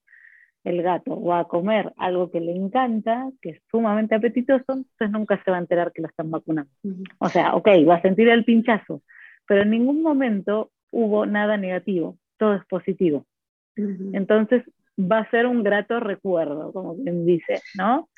El 0.62 0.82
gato 0.82 1.22
va 1.22 1.40
a 1.40 1.44
comer 1.44 1.92
algo 1.96 2.30
que 2.30 2.40
le 2.40 2.54
encanta, 2.54 3.28
que 3.40 3.50
es 3.50 3.62
sumamente 3.70 4.14
apetitoso, 4.14 4.64
entonces 4.68 5.10
nunca 5.10 5.42
se 5.42 5.50
va 5.50 5.56
a 5.56 5.60
enterar 5.60 5.92
que 5.92 6.02
lo 6.02 6.08
están 6.08 6.30
vacunando. 6.30 6.70
O 7.18 7.28
sea, 7.28 7.54
ok, 7.54 7.68
va 7.88 7.96
a 7.96 8.02
sentir 8.02 8.28
el 8.28 8.44
pinchazo, 8.44 9.02
pero 9.46 9.62
en 9.62 9.70
ningún 9.70 10.02
momento 10.02 10.70
hubo 10.90 11.26
nada 11.26 11.56
negativo, 11.56 12.18
todo 12.38 12.54
es 12.54 12.64
positivo. 12.66 13.26
Entonces 13.76 14.62
va 14.98 15.18
a 15.18 15.30
ser 15.30 15.46
un 15.46 15.62
grato 15.62 16.00
recuerdo, 16.00 16.72
como 16.72 16.96
quien 16.96 17.26
dice, 17.26 17.60
¿no? 17.74 18.08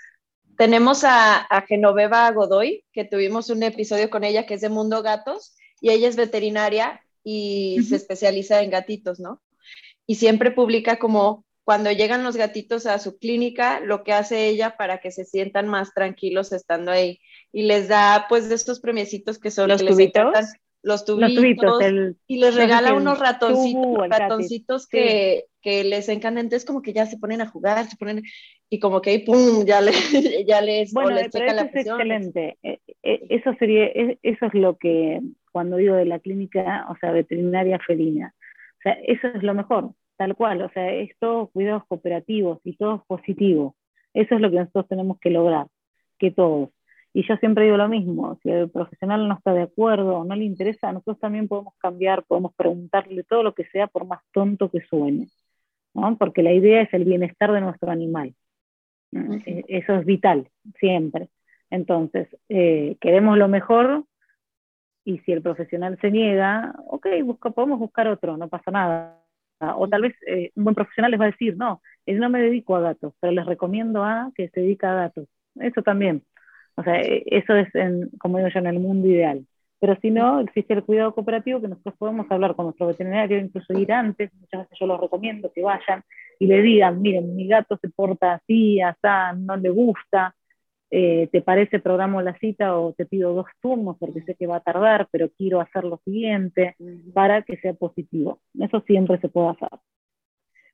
Tenemos 0.56 1.04
a, 1.04 1.46
Genoveva 1.66 2.30
Godoy, 2.32 2.84
que 2.92 3.04
tuvimos 3.04 3.50
un 3.50 3.62
episodio 3.62 4.10
con 4.10 4.24
ella 4.24 4.46
que 4.46 4.54
es 4.54 4.60
de 4.60 4.68
Mundo 4.68 5.02
Gatos, 5.02 5.56
y 5.80 5.90
ella 5.90 6.08
es 6.08 6.16
veterinaria 6.16 7.00
y 7.22 7.80
se 7.88 7.96
especializa 7.96 8.62
en 8.62 8.70
gatitos, 8.70 9.20
¿no? 9.20 9.40
Y 10.06 10.16
siempre 10.16 10.50
publica 10.50 10.98
como 10.98 11.44
cuando 11.64 11.92
llegan 11.92 12.24
los 12.24 12.36
gatitos 12.36 12.86
a 12.86 12.98
su 12.98 13.18
clínica, 13.18 13.80
lo 13.80 14.02
que 14.02 14.14
hace 14.14 14.48
ella 14.48 14.76
para 14.76 14.98
que 15.00 15.10
se 15.10 15.26
sientan 15.26 15.68
más 15.68 15.92
tranquilos 15.92 16.50
estando 16.52 16.90
ahí. 16.90 17.20
Y 17.52 17.64
les 17.64 17.88
da 17.88 18.24
pues 18.28 18.48
de 18.48 18.54
estos 18.54 18.80
premiecitos 18.80 19.38
que 19.38 19.50
son 19.50 19.68
los 19.68 19.82
tubitos 20.82 21.18
los 21.18 21.34
tubitos, 21.34 21.82
y 22.26 22.38
les 22.38 22.54
regala 22.54 22.94
unos 22.94 23.18
ratoncitos, 23.18 24.08
ratoncitos 24.08 24.86
que, 24.86 25.44
que, 25.60 25.84
les 25.84 26.08
encantan, 26.08 26.48
es 26.50 26.64
como 26.64 26.82
que 26.82 26.92
ya 26.92 27.06
se 27.06 27.18
ponen 27.18 27.40
a 27.40 27.48
jugar, 27.48 27.84
se 27.86 27.96
ponen, 27.96 28.22
y 28.70 28.78
como 28.78 29.00
que 29.00 29.20
pum, 29.20 29.64
ya, 29.66 29.80
le, 29.80 29.92
ya 30.46 30.60
les, 30.60 30.92
bueno, 30.92 31.10
les 31.10 31.30
pero 31.30 31.46
eso 31.46 31.64
es 31.64 31.86
excelente, 31.86 32.58
eh, 32.62 32.78
eh, 33.02 33.26
eso 33.28 33.54
sería, 33.58 33.86
eso 34.22 34.46
es 34.46 34.54
lo 34.54 34.76
que, 34.76 35.20
cuando 35.52 35.76
digo 35.76 35.96
de 35.96 36.06
la 36.06 36.20
clínica, 36.20 36.86
o 36.88 36.96
sea, 36.98 37.10
veterinaria 37.10 37.78
felina, 37.80 38.34
o 38.78 38.82
sea, 38.82 38.92
eso 38.92 39.26
es 39.28 39.42
lo 39.42 39.54
mejor, 39.54 39.92
tal 40.16 40.36
cual, 40.36 40.62
o 40.62 40.70
sea, 40.70 40.92
es 40.92 41.10
todo 41.18 41.48
cuidados 41.48 41.84
cooperativos 41.88 42.60
y 42.64 42.76
todo 42.76 43.04
positivo, 43.06 43.76
eso 44.14 44.36
es 44.36 44.40
lo 44.40 44.50
que 44.50 44.56
nosotros 44.56 44.88
tenemos 44.88 45.18
que 45.18 45.30
lograr, 45.30 45.66
que 46.18 46.30
todos, 46.30 46.70
y 47.18 47.26
yo 47.26 47.36
siempre 47.38 47.64
digo 47.64 47.76
lo 47.76 47.88
mismo, 47.88 48.38
si 48.44 48.48
el 48.48 48.70
profesional 48.70 49.26
no 49.26 49.34
está 49.34 49.52
de 49.52 49.62
acuerdo 49.62 50.18
o 50.18 50.24
no 50.24 50.36
le 50.36 50.44
interesa, 50.44 50.92
nosotros 50.92 51.18
también 51.18 51.48
podemos 51.48 51.74
cambiar, 51.78 52.22
podemos 52.22 52.54
preguntarle 52.54 53.24
todo 53.24 53.42
lo 53.42 53.54
que 53.54 53.64
sea 53.72 53.88
por 53.88 54.06
más 54.06 54.20
tonto 54.32 54.70
que 54.70 54.82
suene, 54.82 55.26
¿no? 55.94 56.16
porque 56.16 56.44
la 56.44 56.52
idea 56.52 56.80
es 56.82 56.94
el 56.94 57.04
bienestar 57.04 57.50
de 57.50 57.60
nuestro 57.60 57.90
animal. 57.90 58.36
E, 59.10 59.64
eso 59.66 59.96
es 59.96 60.06
vital, 60.06 60.48
siempre. 60.78 61.28
Entonces, 61.70 62.28
eh, 62.48 62.96
queremos 63.00 63.36
lo 63.36 63.48
mejor 63.48 64.04
y 65.04 65.18
si 65.18 65.32
el 65.32 65.42
profesional 65.42 65.98
se 66.00 66.12
niega, 66.12 66.72
ok, 66.86 67.08
busca, 67.24 67.50
podemos 67.50 67.80
buscar 67.80 68.06
otro, 68.06 68.36
no 68.36 68.46
pasa 68.46 68.70
nada. 68.70 69.20
O 69.58 69.88
tal 69.88 70.02
vez 70.02 70.14
eh, 70.24 70.52
un 70.54 70.62
buen 70.62 70.76
profesional 70.76 71.10
les 71.10 71.20
va 71.20 71.24
a 71.24 71.32
decir, 71.32 71.56
no, 71.56 71.82
yo 72.06 72.14
no 72.20 72.30
me 72.30 72.40
dedico 72.40 72.76
a 72.76 72.80
gatos, 72.80 73.12
pero 73.18 73.32
les 73.32 73.44
recomiendo 73.44 74.04
a 74.04 74.30
que 74.36 74.50
se 74.50 74.60
dedica 74.60 74.92
a 74.92 75.02
gatos. 75.02 75.26
Eso 75.56 75.82
también. 75.82 76.22
O 76.78 76.82
sea, 76.84 77.00
e, 77.00 77.24
eso 77.26 77.54
es, 77.54 77.74
en, 77.74 78.08
como 78.18 78.38
digo 78.38 78.50
yo, 78.50 78.60
en 78.60 78.66
el 78.68 78.78
mundo 78.78 79.08
ideal. 79.08 79.44
Pero 79.80 79.96
si 80.00 80.10
no, 80.10 80.40
existe 80.40 80.74
el 80.74 80.84
cuidado 80.84 81.14
cooperativo 81.14 81.60
que 81.60 81.68
nosotros 81.68 81.94
podemos 81.98 82.26
hablar 82.30 82.54
con 82.54 82.66
nuestro 82.66 82.86
veterinario, 82.86 83.38
incluso 83.38 83.72
ir 83.78 83.92
antes, 83.92 84.32
muchas 84.34 84.62
veces 84.62 84.78
yo 84.78 84.86
los 84.86 85.00
recomiendo 85.00 85.52
que 85.52 85.62
vayan 85.62 86.02
y 86.38 86.46
le 86.46 86.62
digan, 86.62 87.00
miren, 87.00 87.34
mi 87.36 87.46
gato 87.46 87.76
se 87.80 87.88
porta 87.88 88.34
así, 88.34 88.80
así, 88.80 88.98
no 89.38 89.56
le 89.56 89.70
gusta, 89.70 90.34
eh, 90.90 91.28
¿te 91.30 91.42
parece 91.42 91.80
programo 91.80 92.22
la 92.22 92.36
cita 92.38 92.78
o 92.78 92.92
te 92.92 93.06
pido 93.06 93.34
dos 93.34 93.46
turnos 93.60 93.96
porque 93.98 94.22
sé 94.22 94.34
que 94.34 94.46
va 94.46 94.56
a 94.56 94.60
tardar, 94.60 95.08
pero 95.10 95.30
quiero 95.36 95.60
hacer 95.60 95.84
lo 95.84 96.00
siguiente 96.04 96.76
para 97.12 97.42
que 97.42 97.56
sea 97.58 97.74
positivo? 97.74 98.40
Eso 98.58 98.80
siempre 98.86 99.18
se 99.18 99.28
puede 99.28 99.50
hacer. 99.50 99.68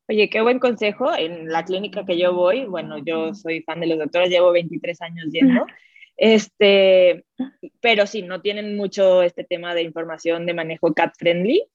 Oye, 0.09 0.29
qué 0.29 0.43
buen 0.43 0.59
consejo. 0.59 1.14
En 1.17 1.49
la 1.49 1.64
clínica 1.64 2.05
que 2.05 2.19
yo 2.19 2.35
voy, 2.35 2.67
bueno, 2.67 2.99
yo 2.99 3.35
soy 3.35 3.62
fan 3.62 3.81
de 3.81 3.87
los 3.87 3.99
doctores, 3.99 4.29
llevo 4.29 4.53
23 4.53 5.01
años 5.03 5.27
yendo. 5.31 5.67
Este, 6.16 7.24
pero 7.81 8.07
sí, 8.07 8.22
no 8.22 8.40
tienen 8.40 8.77
mucho 8.77 9.22
este 9.22 9.44
tema 9.44 9.74
de 9.74 9.83
información 9.83 10.46
de 10.46 10.55
manejo 10.55 10.94
cat 10.94 11.14
friendly, 11.18 11.66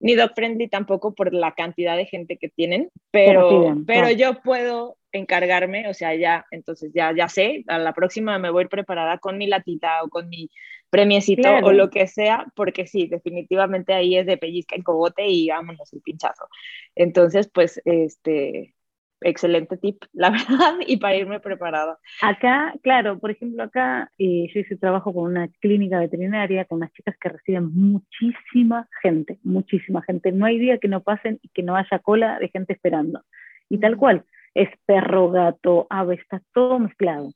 ni 0.00 0.14
dog 0.14 0.32
friendly 0.34 0.68
tampoco 0.68 1.14
por 1.14 1.32
la 1.32 1.54
cantidad 1.54 1.96
de 1.96 2.06
gente 2.06 2.36
que 2.36 2.48
tienen, 2.48 2.90
pero, 3.10 3.76
pero 3.86 4.10
yo 4.10 4.42
puedo 4.42 4.98
encargarme, 5.12 5.88
o 5.88 5.94
sea, 5.94 6.14
ya, 6.14 6.46
entonces 6.50 6.92
ya, 6.94 7.14
ya 7.16 7.28
sé, 7.28 7.64
a 7.68 7.78
la 7.78 7.94
próxima 7.94 8.38
me 8.38 8.50
voy 8.50 8.60
a 8.60 8.64
ir 8.64 8.68
preparada 8.68 9.18
con 9.18 9.38
mi 9.38 9.46
latita 9.46 10.02
o 10.02 10.08
con 10.08 10.28
mi 10.28 10.50
premiecito 10.90 11.48
o 11.62 11.72
lo 11.72 11.90
que 11.90 12.06
sea, 12.06 12.46
porque 12.54 12.86
sí, 12.86 13.06
definitivamente 13.06 13.94
ahí 13.94 14.16
es 14.16 14.26
de 14.26 14.36
pellizca 14.36 14.76
en 14.76 14.82
cogote 14.82 15.26
y 15.26 15.48
vámonos 15.48 15.92
el 15.92 16.02
pinchazo. 16.02 16.48
Entonces, 16.94 17.50
pues, 17.52 17.80
este, 17.84 18.74
excelente 19.20 19.76
tip, 19.76 20.02
la 20.12 20.30
verdad, 20.30 20.74
y 20.86 20.96
para 20.98 21.16
irme 21.16 21.40
preparada. 21.40 21.98
Acá, 22.22 22.74
claro, 22.82 23.18
por 23.18 23.30
ejemplo, 23.30 23.62
acá 23.62 24.10
eh, 24.18 24.46
yo 24.52 24.60
hice 24.60 24.76
trabajo 24.76 25.12
con 25.12 25.30
una 25.30 25.48
clínica 25.60 25.98
veterinaria, 25.98 26.64
con 26.64 26.78
unas 26.78 26.92
chicas 26.92 27.16
que 27.20 27.28
reciben 27.28 27.70
muchísima 27.74 28.88
gente, 29.02 29.38
muchísima 29.42 30.02
gente. 30.02 30.32
No 30.32 30.46
hay 30.46 30.58
día 30.58 30.78
que 30.78 30.88
no 30.88 31.02
pasen 31.02 31.38
y 31.42 31.48
que 31.48 31.62
no 31.62 31.76
haya 31.76 31.98
cola 32.00 32.38
de 32.38 32.48
gente 32.48 32.72
esperando. 32.72 33.22
Y 33.68 33.78
tal 33.78 33.96
cual, 33.96 34.24
es 34.54 34.68
perro, 34.86 35.30
gato, 35.30 35.86
ave, 35.90 36.14
está 36.14 36.40
todo 36.52 36.78
mezclado. 36.78 37.32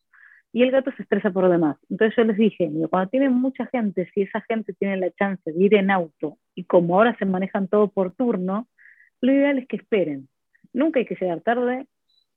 Y 0.53 0.63
el 0.63 0.73
gato 0.73 0.91
se 0.97 1.03
estresa 1.03 1.31
por 1.31 1.45
lo 1.45 1.51
demás. 1.51 1.77
Entonces 1.89 2.17
yo 2.17 2.25
les 2.25 2.37
dije, 2.37 2.69
cuando 2.89 3.09
tienen 3.09 3.35
mucha 3.35 3.67
gente, 3.67 4.11
si 4.15 4.23
esa 4.23 4.41
gente 4.43 4.73
tiene 4.73 4.97
la 4.97 5.11
chance 5.13 5.53
de 5.53 5.65
ir 5.65 5.75
en 5.75 5.91
auto 5.91 6.39
y 6.57 6.65
como 6.65 6.97
ahora 6.97 7.17
se 7.19 7.25
manejan 7.25 7.69
todo 7.69 7.89
por 7.89 8.15
turno, 8.15 8.69
lo 9.21 9.33
ideal 9.33 9.59
es 9.59 9.69
que 9.69 9.77
esperen 9.77 10.29
Nunca 10.73 11.01
hay 11.01 11.07
que 11.07 11.17
llegar 11.17 11.41
tarde 11.41 11.87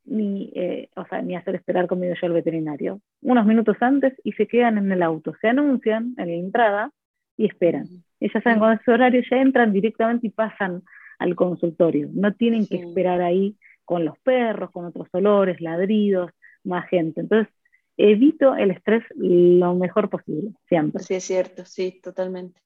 ni, 0.06 0.52
eh, 0.56 0.89
o 0.96 1.06
sea, 1.06 1.22
ni 1.22 1.36
hacer 1.36 1.56
esperar 1.56 1.88
conmigo 1.88 2.13
yo 2.19 2.28
al 2.28 2.34
veterinario. 2.34 3.02
Unos 3.22 3.46
minutos 3.46 3.78
antes 3.80 4.13
y 4.24 4.34
se 4.34 4.48
quedan 4.48 4.78
en 4.78 4.91
el 4.91 5.02
auto, 5.02 5.34
se 5.39 5.48
anuncian 5.48 6.13
en 6.17 6.28
la 6.28 6.34
entrada 6.34 6.91
y 7.38 7.46
esperan. 7.46 7.88
Ellas 8.19 8.43
saben 8.43 8.60
cuando 8.60 8.82
es 8.82 8.88
horario, 8.88 9.22
ya 9.30 9.38
entran 9.38 9.74
directamente 9.74 10.28
y 10.28 10.30
pasan 10.30 10.84
al 11.19 11.36
consultorio. 11.36 12.10
No 12.13 12.34
tienen 12.34 12.67
que 12.67 12.78
esperar 12.78 13.22
ahí 13.22 13.58
con 13.86 14.06
los 14.06 14.17
perros, 14.19 14.72
con 14.72 14.86
otros 14.86 15.08
olores, 15.12 15.62
ladridos, 15.62 16.32
más 16.63 16.88
gente. 16.89 17.22
Entonces, 17.22 17.54
evito 17.98 18.56
el 18.56 18.72
estrés 18.72 19.04
lo 19.15 19.76
mejor 19.76 20.10
posible, 20.10 20.52
siempre. 20.67 21.04
Sí, 21.04 21.15
es 21.15 21.24
cierto, 21.24 21.65
sí, 21.65 22.00
totalmente. 22.02 22.62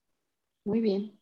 Muy 0.64 0.80
bien. 0.80 1.17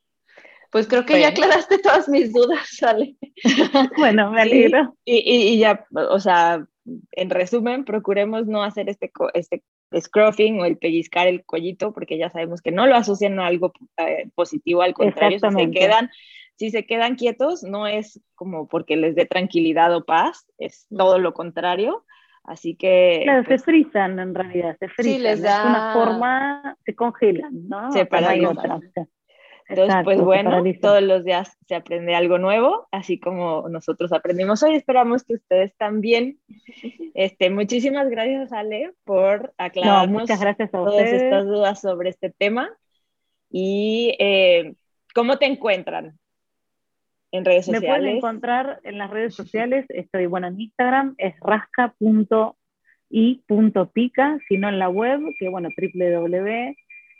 Pues 0.77 0.89
creo 0.89 1.07
que 1.07 1.19
ya 1.19 1.29
aclaraste 1.29 1.79
todas 1.83 2.07
mis 2.07 2.35
dudas, 2.35 2.83
Ale. 2.83 3.17
bueno, 3.97 4.31
me 4.31 4.43
alegro. 4.43 4.95
Y, 5.07 5.59
ya, 5.59 5.87
o 5.91 6.21
sea, 6.21 6.67
en 7.13 7.31
resumen, 7.31 7.87
procuremos 7.87 8.47
no 8.47 8.63
hacer 8.63 8.91
este, 8.91 9.11
este 9.33 9.63
scruffing 9.99 10.61
o 10.61 10.67
el 10.67 10.77
pellizcar 10.77 11.29
el 11.29 11.47
cuellito, 11.47 11.95
porque 11.95 12.19
ya 12.19 12.29
sabemos 12.29 12.61
que 12.61 12.73
no 12.73 12.87
lo 12.87 12.95
asocian 12.95 13.41
a 13.41 13.47
algo 13.47 13.73
eh, 13.97 14.29
positivo, 14.35 14.83
al 14.83 14.93
contrario, 14.93 15.39
si 15.39 15.51
se 15.51 15.71
quedan 15.71 16.11
si 16.59 16.71
se 16.71 16.85
quedan 16.85 17.17
quietos, 17.17 17.63
no 17.63 17.87
es 17.87 18.21
como 18.35 18.69
porque 18.69 18.97
les 18.97 19.15
dé 19.15 19.25
tranquilidad 19.25 19.97
o 19.97 20.05
paz, 20.05 20.47
es 20.59 20.87
todo 20.95 21.19
lo 21.19 21.33
contrario. 21.33 22.05
Así 22.45 22.77
que. 22.77 23.23
Claro, 23.25 23.45
se 23.45 23.49
pues 23.49 23.65
frizan 23.65 24.19
en 24.19 24.35
realidad, 24.35 24.77
se 24.79 24.89
frizan. 24.89 25.15
Sí, 25.15 25.19
les 25.21 25.41
da. 25.41 25.63
De 25.63 25.71
una 25.71 25.93
forma, 25.95 26.77
se 26.85 26.95
congelan, 26.95 27.67
¿no? 27.67 27.91
Se 27.93 28.05
paralizan. 28.05 28.83
Entonces, 29.69 29.97
pues 30.05 30.21
bueno, 30.21 30.63
todos 30.81 31.03
los 31.03 31.25
días 31.25 31.59
se 31.67 31.75
aprende 31.75 32.15
algo 32.15 32.39
nuevo, 32.39 32.87
así 32.93 33.19
como 33.19 33.69
nosotros 33.69 34.13
aprendimos 34.13 34.63
hoy. 34.63 34.77
Esperamos 34.77 35.25
que 35.25 35.35
ustedes 35.35 35.77
también. 35.77 36.39
Este, 37.15 37.51
muchísimas 37.51 38.09
gracias, 38.09 38.53
Ale, 38.53 38.93
por 39.05 39.53
aclararnos 39.59 40.21
muchas 40.21 40.41
gracias 40.41 40.69
a 40.69 40.79
todas 40.79 41.09
estas 41.09 41.47
dudas 41.47 41.81
sobre 41.81 42.11
este 42.11 42.31
tema. 42.31 42.71
Y 43.51 44.15
eh, 44.19 44.75
¿cómo 45.15 45.39
te 45.39 45.47
encuentran 45.47 46.19
en 47.33 47.45
redes 47.45 47.67
sociales? 47.67 47.89
Me 47.89 47.95
pueden 47.97 48.17
encontrar 48.17 48.81
en 48.85 48.99
las 48.99 49.11
redes 49.11 49.35
sociales. 49.35 49.87
Estoy, 49.89 50.27
bueno, 50.27 50.47
en 50.47 50.61
Instagram 50.61 51.15
es 51.19 51.35
rasca.y.pica, 51.41 51.99
sino 54.49 54.69
en 54.69 54.79
la 54.79 54.89
web, 54.89 55.23
que 55.39 55.49
bueno, 55.49 55.71
www 55.77 56.77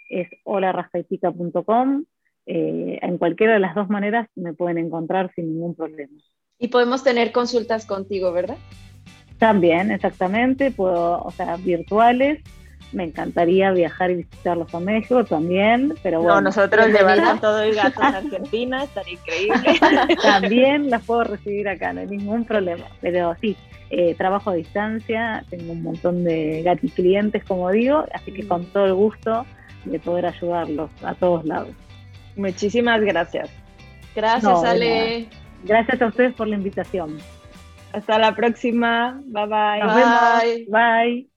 es 0.09 0.29
holarascaipica.com 0.45 2.05
eh, 2.47 2.99
en 3.03 3.19
cualquiera 3.19 3.55
de 3.55 3.59
las 3.59 3.75
dos 3.75 3.89
maneras 3.89 4.29
me 4.37 4.55
pueden 4.55 4.79
encontrar 4.79 5.33
sin 5.35 5.53
ningún 5.53 5.75
problema. 5.75 6.17
Y 6.59 6.69
podemos 6.69 7.03
tener 7.03 7.33
consultas 7.33 7.87
contigo, 7.87 8.33
¿verdad? 8.33 8.57
También, 9.39 9.91
exactamente, 9.91 10.71
puedo, 10.71 11.23
o 11.23 11.31
sea, 11.31 11.57
virtuales. 11.57 12.43
Me 12.93 13.05
encantaría 13.05 13.73
viajar 13.73 14.13
y 14.13 14.17
visitarlos 14.17 14.73
a 14.73 14.81
México 14.81 15.25
también, 15.25 15.95
pero 16.03 16.21
bueno. 16.21 16.37
No, 16.37 16.41
nosotros 16.43 16.87
llevamos 16.87 17.41
todo 17.41 17.61
el 17.63 17.75
gato 17.75 18.01
a 18.01 18.09
Argentina, 18.09 18.85
estaría 18.85 19.15
increíble. 19.15 20.17
también 20.23 20.89
las 20.89 21.05
puedo 21.05 21.25
recibir 21.25 21.69
acá, 21.69 21.93
no 21.93 22.01
hay 22.01 22.07
ningún 22.07 22.45
problema. 22.45 22.87
Pero 23.01 23.37
sí, 23.41 23.57
eh, 23.91 24.15
trabajo 24.15 24.51
a 24.51 24.55
distancia, 24.55 25.45
tengo 25.51 25.73
un 25.73 25.83
montón 25.83 26.23
de 26.25 26.63
gatos 26.63 26.93
clientes, 26.93 27.45
como 27.45 27.71
digo, 27.73 28.05
así 28.15 28.33
que 28.33 28.47
con 28.47 28.65
todo 28.67 28.87
el 28.87 28.95
gusto 28.95 29.45
de 29.85 29.99
poder 29.99 30.27
ayudarlos 30.27 30.91
a 31.03 31.15
todos 31.15 31.45
lados. 31.45 31.75
Muchísimas 32.37 33.01
gracias. 33.01 33.51
Gracias, 34.15 34.65
Ale. 34.65 35.29
Gracias 35.65 36.01
a 36.01 36.07
ustedes 36.07 36.35
por 36.35 36.47
la 36.47 36.57
invitación. 36.57 37.19
Hasta 37.93 38.19
la 38.19 38.35
próxima. 38.35 39.21
Bye 39.27 39.47
bye. 39.47 39.87
bye. 39.87 40.67
Bye. 40.69 41.36